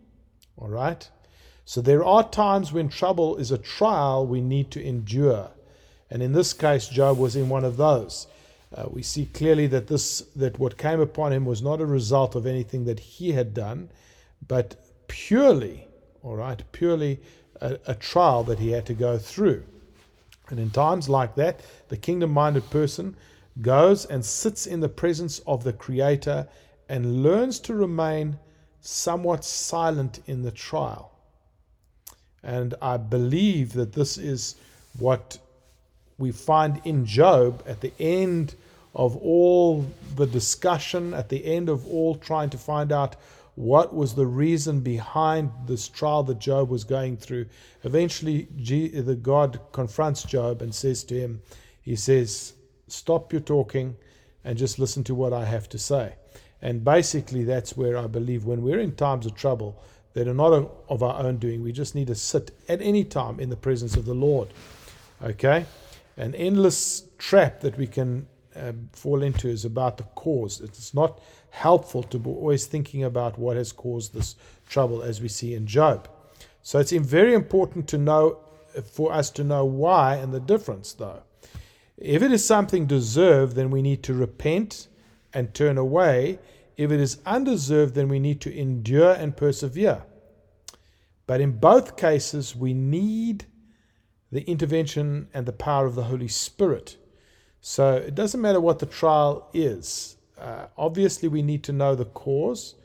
All 0.57 0.69
right? 0.69 1.09
So 1.65 1.81
there 1.81 2.05
are 2.05 2.27
times 2.27 2.71
when 2.71 2.89
trouble 2.89 3.37
is 3.37 3.51
a 3.51 3.57
trial 3.57 4.25
we 4.25 4.41
need 4.41 4.71
to 4.71 4.83
endure. 4.83 5.49
And 6.09 6.21
in 6.21 6.33
this 6.33 6.53
case, 6.53 6.87
Job 6.87 7.17
was 7.17 7.35
in 7.35 7.49
one 7.49 7.65
of 7.65 7.77
those. 7.77 8.27
Uh, 8.73 8.85
we 8.89 9.01
see 9.01 9.25
clearly 9.25 9.67
that 9.67 9.87
this 9.87 10.21
that 10.35 10.59
what 10.59 10.77
came 10.77 10.99
upon 10.99 11.33
him 11.33 11.45
was 11.45 11.61
not 11.61 11.81
a 11.81 11.85
result 11.85 12.35
of 12.35 12.45
anything 12.45 12.85
that 12.85 12.99
he 12.99 13.31
had 13.31 13.53
done, 13.53 13.89
but 14.47 14.75
purely, 15.07 15.87
all 16.23 16.35
right, 16.35 16.61
purely 16.71 17.19
a, 17.61 17.79
a 17.87 17.95
trial 17.95 18.43
that 18.43 18.59
he 18.59 18.71
had 18.71 18.85
to 18.85 18.93
go 18.93 19.17
through. 19.17 19.63
And 20.49 20.59
in 20.59 20.69
times 20.69 21.09
like 21.09 21.35
that, 21.35 21.61
the 21.87 21.97
kingdom 21.97 22.31
minded 22.31 22.69
person 22.69 23.15
goes 23.61 24.05
and 24.05 24.23
sits 24.23 24.67
in 24.67 24.81
the 24.81 24.89
presence 24.89 25.39
of 25.47 25.63
the 25.63 25.73
Creator 25.73 26.47
and 26.89 27.23
learns 27.23 27.59
to 27.61 27.73
remain 27.73 28.37
somewhat 28.85 29.43
silent 29.43 30.19
in 30.27 30.43
the 30.43 30.51
trial. 30.51 31.11
And 32.43 32.75
I 32.81 32.97
believe 32.97 33.73
that 33.73 33.93
this 33.93 34.17
is 34.17 34.55
what 34.99 35.39
we 36.17 36.31
find 36.31 36.79
in 36.85 37.05
Job 37.05 37.63
at 37.67 37.81
the 37.81 37.91
end 37.99 38.55
of 38.93 39.17
all 39.17 39.85
the 40.15 40.27
discussion, 40.27 41.13
at 41.13 41.29
the 41.29 41.45
end 41.45 41.67
of 41.67 41.87
all 41.87 42.15
trying 42.15 42.49
to 42.51 42.57
find 42.57 42.91
out 42.91 43.15
what 43.55 43.93
was 43.93 44.13
the 44.13 44.25
reason 44.25 44.81
behind 44.81 45.51
this 45.65 45.87
trial 45.87 46.23
that 46.23 46.39
Job 46.39 46.69
was 46.69 46.83
going 46.83 47.17
through. 47.17 47.47
Eventually, 47.83 48.43
the 48.43 49.17
God 49.21 49.59
confronts 49.71 50.23
Job 50.23 50.61
and 50.61 50.75
says 50.75 51.03
to 51.05 51.15
him, 51.15 51.41
He 51.81 51.95
says, 51.95 52.53
stop 52.87 53.33
your 53.33 53.41
talking 53.41 53.95
and 54.43 54.57
just 54.57 54.77
listen 54.77 55.03
to 55.05 55.15
what 55.15 55.33
I 55.33 55.45
have 55.45 55.67
to 55.69 55.79
say. 55.79 56.15
And 56.65 56.83
basically, 56.83 57.43
that's 57.43 57.77
where 57.77 57.95
I 57.95 58.07
believe 58.07 58.45
when 58.45 58.63
we're 58.63 58.79
in 58.79 58.95
times 58.95 59.27
of 59.27 59.35
trouble 59.35 59.79
that 60.13 60.27
are 60.27 60.33
not 60.33 60.71
of 60.89 61.03
our 61.03 61.23
own 61.23 61.37
doing, 61.37 61.61
we 61.61 61.71
just 61.71 61.93
need 61.93 62.07
to 62.07 62.15
sit 62.15 62.49
at 62.67 62.81
any 62.81 63.03
time 63.03 63.39
in 63.39 63.51
the 63.51 63.55
presence 63.55 63.95
of 63.95 64.05
the 64.05 64.15
Lord. 64.15 64.47
Okay? 65.21 65.67
An 66.17 66.33
endless 66.33 67.03
trap 67.19 67.59
that 67.59 67.77
we 67.77 67.85
can 67.85 68.25
um, 68.55 68.89
fall 68.93 69.21
into 69.21 69.47
is 69.47 69.63
about 69.63 69.97
the 69.97 70.05
cause. 70.15 70.59
It's 70.59 70.95
not 70.95 71.21
helpful 71.51 72.01
to 72.01 72.17
be 72.17 72.31
always 72.31 72.65
thinking 72.65 73.03
about 73.03 73.37
what 73.37 73.57
has 73.57 73.71
caused 73.71 74.15
this 74.15 74.35
trouble, 74.67 75.03
as 75.03 75.21
we 75.21 75.27
see 75.27 75.53
in 75.53 75.67
Job. 75.67 76.09
So 76.63 76.79
it's 76.79 76.91
very 76.91 77.35
important 77.35 77.87
to 77.89 77.99
know, 77.99 78.39
for 78.91 79.13
us 79.13 79.29
to 79.31 79.43
know 79.43 79.65
why 79.65 80.15
and 80.15 80.33
the 80.33 80.39
difference, 80.39 80.93
though. 80.93 81.21
If 81.95 82.23
it 82.23 82.31
is 82.31 82.43
something 82.43 82.87
deserved, 82.87 83.55
then 83.55 83.69
we 83.69 83.83
need 83.83 84.01
to 84.01 84.15
repent 84.15 84.87
and 85.31 85.53
turn 85.53 85.77
away. 85.77 86.39
If 86.77 86.91
it 86.91 86.99
is 86.99 87.19
undeserved, 87.25 87.95
then 87.95 88.09
we 88.09 88.19
need 88.19 88.41
to 88.41 88.55
endure 88.55 89.13
and 89.13 89.35
persevere. 89.35 90.03
But 91.27 91.41
in 91.41 91.53
both 91.53 91.97
cases, 91.97 92.55
we 92.55 92.73
need 92.73 93.45
the 94.31 94.43
intervention 94.49 95.27
and 95.33 95.45
the 95.45 95.53
power 95.53 95.85
of 95.85 95.95
the 95.95 96.03
Holy 96.03 96.27
Spirit. 96.27 96.97
So 97.61 97.95
it 97.95 98.13
doesn't 98.15 98.41
matter 98.41 98.59
what 98.59 98.79
the 98.79 98.85
trial 98.85 99.49
is. 99.53 100.17
uh, 100.39 100.67
obviously 100.77 101.29
we 101.29 101.41
need 101.41 101.63
to 101.63 101.73
know 101.73 101.95
the 101.95 102.05
cause. 102.05 102.75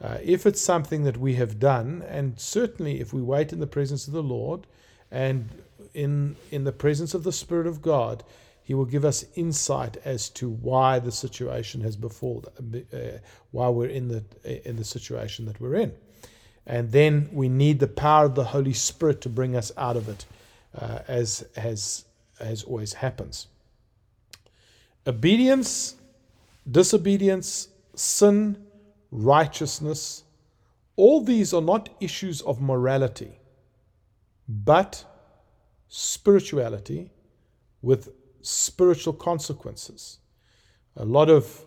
Uh, 0.00 0.18
if 0.22 0.46
it's 0.46 0.60
something 0.60 1.04
that 1.04 1.16
we 1.16 1.34
have 1.34 1.58
done, 1.58 2.04
and 2.08 2.38
certainly 2.38 3.00
if 3.00 3.12
we 3.12 3.22
wait 3.22 3.52
in 3.52 3.60
the 3.60 3.66
presence 3.66 4.06
of 4.06 4.12
the 4.12 4.22
Lord 4.22 4.66
and 5.10 5.48
in 5.94 6.36
in 6.50 6.64
the 6.64 6.72
presence 6.72 7.14
of 7.14 7.24
the 7.24 7.32
Spirit 7.32 7.66
of 7.66 7.82
God, 7.82 8.22
He 8.68 8.74
will 8.74 8.84
give 8.84 9.06
us 9.06 9.24
insight 9.34 9.96
as 10.04 10.28
to 10.28 10.50
why 10.50 10.98
the 10.98 11.10
situation 11.10 11.80
has 11.80 11.96
befallen, 11.96 12.84
uh, 12.92 13.18
why 13.50 13.70
we're 13.70 13.88
in 13.88 14.08
the 14.08 14.22
in 14.68 14.76
the 14.76 14.84
situation 14.84 15.46
that 15.46 15.58
we're 15.58 15.76
in, 15.76 15.94
and 16.66 16.92
then 16.92 17.30
we 17.32 17.48
need 17.48 17.80
the 17.80 17.86
power 17.86 18.26
of 18.26 18.34
the 18.34 18.44
Holy 18.44 18.74
Spirit 18.74 19.22
to 19.22 19.30
bring 19.30 19.56
us 19.56 19.72
out 19.78 19.96
of 19.96 20.06
it, 20.10 20.26
uh, 20.74 20.98
as 21.08 21.48
as 21.56 22.04
as 22.40 22.62
always 22.64 22.92
happens. 22.92 23.46
Obedience, 25.06 25.96
disobedience, 26.70 27.68
sin, 27.94 28.66
righteousness, 29.10 30.24
all 30.94 31.22
these 31.22 31.54
are 31.54 31.62
not 31.62 31.88
issues 32.00 32.42
of 32.42 32.60
morality, 32.60 33.32
but 34.46 35.06
spirituality 35.88 37.10
with 37.80 38.10
spiritual 38.48 39.12
consequences. 39.12 40.18
A 40.96 41.04
lot 41.04 41.28
of 41.28 41.66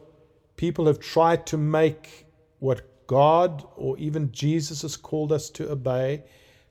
people 0.56 0.88
have 0.88 1.00
tried 1.00 1.46
to 1.48 1.58
make 1.58 2.26
what 2.60 3.08
God 3.08 3.64
or 3.76 3.98
even 3.98 4.32
Jesus 4.32 4.82
has 4.82 4.98
called 4.98 5.32
us 5.32 5.50
to 5.52 5.72
obey, 5.72 6.24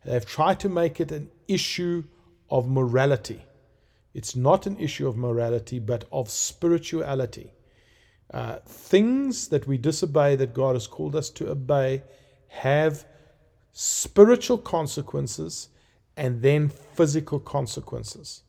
they've 0.05 0.27
tried 0.27 0.59
to 0.61 0.69
make 0.69 1.01
it 1.01 1.13
an 1.13 1.31
issue 1.47 2.03
of 2.51 2.69
morality. 2.69 3.45
It's 4.13 4.35
not 4.35 4.67
an 4.67 4.79
issue 4.79 5.07
of 5.07 5.17
morality, 5.17 5.79
but 5.79 6.05
of 6.11 6.29
spirituality. 6.29 7.53
Uh, 8.33 8.57
things 8.67 9.49
that 9.49 9.67
we 9.69 9.79
disobey 9.79 10.35
that 10.37 10.55
God 10.55 10.75
has 10.75 10.87
called 10.87 11.15
us 11.15 11.31
to 11.31 11.51
obey 11.51 12.03
have 12.49 13.05
spiritual 13.73 14.59
consequences 14.59 15.69
and 16.17 16.43
then 16.43 16.69
physical 16.69 17.39
consequences. 17.39 18.43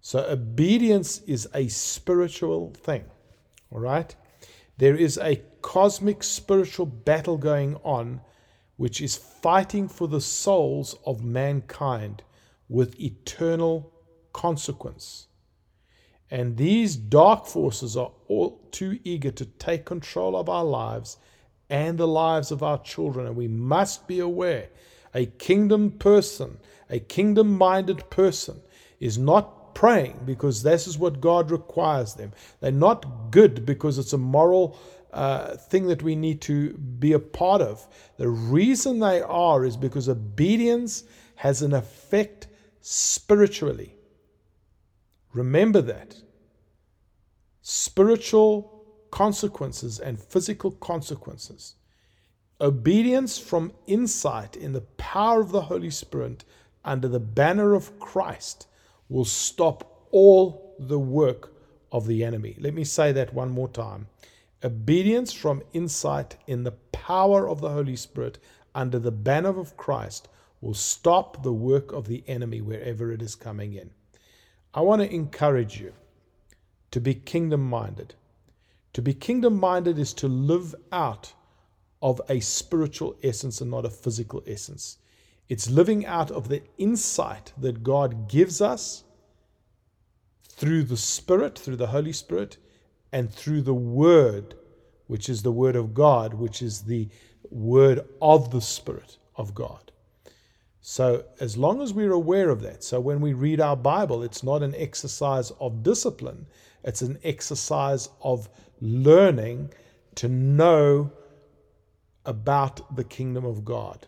So, 0.00 0.26
obedience 0.28 1.20
is 1.26 1.48
a 1.54 1.68
spiritual 1.68 2.72
thing. 2.74 3.04
All 3.70 3.80
right? 3.80 4.14
There 4.78 4.96
is 4.96 5.18
a 5.18 5.42
cosmic 5.60 6.22
spiritual 6.22 6.86
battle 6.86 7.36
going 7.36 7.76
on, 7.84 8.22
which 8.76 9.00
is 9.00 9.16
fighting 9.16 9.88
for 9.88 10.08
the 10.08 10.20
souls 10.20 10.96
of 11.04 11.22
mankind 11.22 12.22
with 12.68 12.98
eternal 12.98 13.92
consequence. 14.32 15.26
And 16.30 16.56
these 16.56 16.96
dark 16.96 17.46
forces 17.46 17.96
are 17.96 18.12
all 18.28 18.60
too 18.70 19.00
eager 19.04 19.32
to 19.32 19.44
take 19.44 19.84
control 19.84 20.36
of 20.36 20.48
our 20.48 20.64
lives 20.64 21.18
and 21.68 21.98
the 21.98 22.08
lives 22.08 22.50
of 22.50 22.62
our 22.62 22.78
children. 22.78 23.26
And 23.26 23.36
we 23.36 23.48
must 23.48 24.06
be 24.06 24.20
aware 24.20 24.68
a 25.12 25.26
kingdom 25.26 25.90
person, 25.90 26.58
a 26.88 27.00
kingdom 27.00 27.58
minded 27.58 28.08
person, 28.10 28.60
is 29.00 29.18
praying 29.74 30.20
because 30.24 30.62
this 30.62 30.86
is 30.86 30.98
what 30.98 31.20
God 31.20 31.50
requires 31.50 32.14
them. 32.14 32.32
They're 32.60 32.72
not 32.72 33.30
good 33.30 33.64
because 33.64 33.98
it's 33.98 34.12
a 34.12 34.18
moral 34.18 34.78
uh, 35.12 35.56
thing 35.56 35.86
that 35.88 36.02
we 36.02 36.14
need 36.14 36.40
to 36.42 36.74
be 36.74 37.12
a 37.12 37.18
part 37.18 37.62
of. 37.62 37.86
The 38.16 38.28
reason 38.28 39.00
they 39.00 39.20
are 39.20 39.64
is 39.64 39.76
because 39.76 40.08
obedience 40.08 41.04
has 41.36 41.62
an 41.62 41.72
effect 41.72 42.46
spiritually. 42.80 43.96
Remember 45.32 45.80
that. 45.82 46.16
Spiritual 47.62 48.84
consequences 49.10 49.98
and 49.98 50.18
physical 50.18 50.70
consequences. 50.72 51.74
Obedience 52.60 53.38
from 53.38 53.72
insight 53.86 54.56
in 54.56 54.72
the 54.72 54.82
power 54.82 55.40
of 55.40 55.50
the 55.50 55.62
Holy 55.62 55.90
Spirit 55.90 56.44
under 56.84 57.08
the 57.08 57.20
banner 57.20 57.74
of 57.74 57.98
Christ 57.98 58.66
will 59.10 59.26
stop 59.26 60.06
all 60.10 60.74
the 60.78 60.98
work 60.98 61.52
of 61.92 62.06
the 62.06 62.24
enemy. 62.24 62.56
Let 62.58 62.72
me 62.72 62.84
say 62.84 63.12
that 63.12 63.34
one 63.34 63.50
more 63.50 63.68
time. 63.68 64.06
Obedience 64.64 65.32
from 65.32 65.62
insight 65.72 66.36
in 66.46 66.64
the 66.64 66.72
power 66.92 67.48
of 67.48 67.60
the 67.60 67.70
Holy 67.70 67.96
Spirit 67.96 68.38
under 68.74 68.98
the 68.98 69.10
banner 69.10 69.58
of 69.58 69.76
Christ 69.76 70.28
will 70.60 70.74
stop 70.74 71.42
the 71.42 71.52
work 71.52 71.92
of 71.92 72.06
the 72.06 72.22
enemy 72.26 72.60
wherever 72.60 73.12
it 73.12 73.20
is 73.20 73.34
coming 73.34 73.74
in. 73.74 73.90
I 74.72 74.82
want 74.82 75.02
to 75.02 75.12
encourage 75.12 75.80
you 75.80 75.92
to 76.92 77.00
be 77.00 77.14
kingdom 77.14 77.68
minded. 77.68 78.14
To 78.92 79.02
be 79.02 79.14
kingdom 79.14 79.58
minded 79.58 79.98
is 79.98 80.12
to 80.14 80.28
live 80.28 80.74
out 80.92 81.32
of 82.02 82.20
a 82.28 82.40
spiritual 82.40 83.16
essence 83.22 83.60
and 83.60 83.70
not 83.70 83.86
a 83.86 83.90
physical 83.90 84.42
essence. 84.46 84.98
It's 85.50 85.68
living 85.68 86.06
out 86.06 86.30
of 86.30 86.48
the 86.48 86.62
insight 86.78 87.52
that 87.58 87.82
God 87.82 88.28
gives 88.28 88.60
us 88.60 89.02
through 90.44 90.84
the 90.84 90.96
Spirit, 90.96 91.58
through 91.58 91.74
the 91.74 91.88
Holy 91.88 92.12
Spirit, 92.12 92.56
and 93.12 93.28
through 93.28 93.62
the 93.62 93.74
Word, 93.74 94.54
which 95.08 95.28
is 95.28 95.42
the 95.42 95.50
Word 95.50 95.74
of 95.74 95.92
God, 95.92 96.34
which 96.34 96.62
is 96.62 96.82
the 96.82 97.08
Word 97.50 98.06
of 98.22 98.52
the 98.52 98.60
Spirit 98.60 99.18
of 99.34 99.52
God. 99.52 99.90
So, 100.82 101.24
as 101.40 101.56
long 101.56 101.82
as 101.82 101.92
we're 101.92 102.12
aware 102.12 102.50
of 102.50 102.62
that, 102.62 102.84
so 102.84 103.00
when 103.00 103.20
we 103.20 103.32
read 103.32 103.60
our 103.60 103.76
Bible, 103.76 104.22
it's 104.22 104.44
not 104.44 104.62
an 104.62 104.76
exercise 104.76 105.50
of 105.58 105.82
discipline, 105.82 106.46
it's 106.84 107.02
an 107.02 107.18
exercise 107.24 108.08
of 108.22 108.48
learning 108.80 109.72
to 110.14 110.28
know 110.28 111.10
about 112.24 112.94
the 112.94 113.04
kingdom 113.04 113.44
of 113.44 113.64
God 113.64 114.06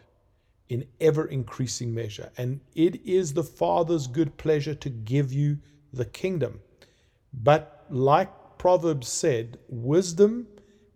in 0.72 0.86
ever 1.00 1.26
increasing 1.26 1.94
measure. 1.94 2.30
And 2.38 2.60
it 2.74 3.04
is 3.04 3.34
the 3.34 3.44
Father's 3.44 4.06
good 4.06 4.36
pleasure 4.38 4.74
to 4.74 4.88
give 4.88 5.32
you 5.32 5.58
the 5.92 6.06
kingdom. 6.06 6.60
But, 7.32 7.84
like 7.90 8.30
Proverbs 8.56 9.08
said, 9.08 9.58
wisdom 9.68 10.46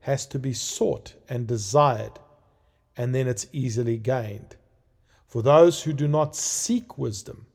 has 0.01 0.27
to 0.27 0.39
be 0.39 0.55
sought 0.55 1.15
and 1.29 1.47
desired, 1.47 2.19
and 2.97 3.15
then 3.15 3.29
it's 3.29 3.49
easily 3.53 3.99
gained. 3.99 4.57
For 5.27 5.43
those 5.43 5.83
who 5.83 5.93
do 5.93 6.09
not 6.09 6.37
seek 6.37 6.97
wisdom, 6.97 7.47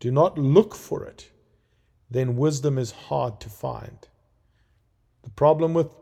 do 0.00 0.10
not 0.10 0.36
look 0.36 0.74
for 0.74 1.04
it, 1.04 1.30
then 2.10 2.36
wisdom 2.36 2.76
is 2.76 2.90
hard 2.90 3.40
to 3.40 3.48
find. 3.48 4.08
The 5.22 5.30
problem 5.30 5.72
with 5.72 5.94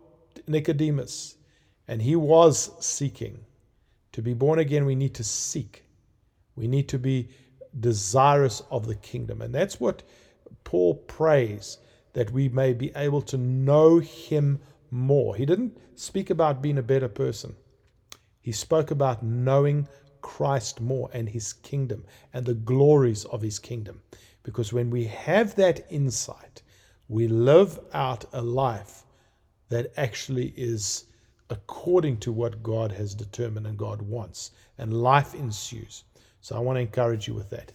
Nicodemus, 0.49 1.37
and 1.87 2.03
he 2.03 2.17
was 2.17 2.71
seeking. 2.81 3.45
To 4.15 4.23
be 4.23 4.33
born 4.33 4.61
again, 4.61 4.87
we 4.87 4.95
need 4.95 5.15
to 5.15 5.25
seek. 5.25 5.83
We 6.55 6.69
need 6.69 6.89
to 6.91 7.01
be 7.01 7.31
desirous 7.81 8.63
of 8.71 8.87
the 8.87 8.95
kingdom. 8.95 9.43
And 9.43 9.53
that's 9.53 9.81
what 9.81 10.05
Paul 10.63 10.95
prays 10.95 11.79
that 12.13 12.31
we 12.31 12.49
may 12.49 12.75
be 12.75 12.93
able 12.95 13.23
to 13.23 13.37
know 13.37 13.99
him 13.99 14.61
more. 14.93 15.35
He 15.35 15.45
didn't 15.45 15.77
speak 15.97 16.31
about 16.31 16.63
being 16.63 16.79
a 16.79 16.83
better 16.83 17.09
person, 17.09 17.57
he 18.41 18.53
spoke 18.53 18.93
about 18.93 19.25
knowing 19.25 19.89
Christ 20.21 20.81
more 20.81 21.11
and 21.13 21.29
his 21.29 21.53
kingdom 21.53 22.05
and 22.33 22.47
the 22.47 22.55
glories 22.55 23.25
of 23.25 23.43
his 23.43 23.59
kingdom. 23.59 24.01
Because 24.45 24.73
when 24.73 24.91
we 24.91 25.07
have 25.07 25.57
that 25.57 25.87
insight, 25.91 26.63
we 27.09 27.27
live 27.27 27.81
out 27.93 28.27
a 28.33 28.43
life 28.43 29.03
that 29.71 29.93
actually 29.97 30.55
is 30.57 31.07
according 31.55 32.17
to 32.19 32.33
what 32.33 32.63
God 32.65 32.91
has 32.93 33.15
determined 33.15 33.67
and 33.67 33.79
God 33.79 34.03
wants, 34.03 34.51
and 34.77 34.93
life 34.93 35.35
ensues. 35.35 36.03
So 36.41 36.57
I 36.57 36.59
want 36.59 36.77
to 36.77 36.81
encourage 36.81 37.29
you 37.29 37.35
with 37.35 37.49
that. 37.51 37.71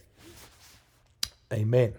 Amen. 1.52 1.94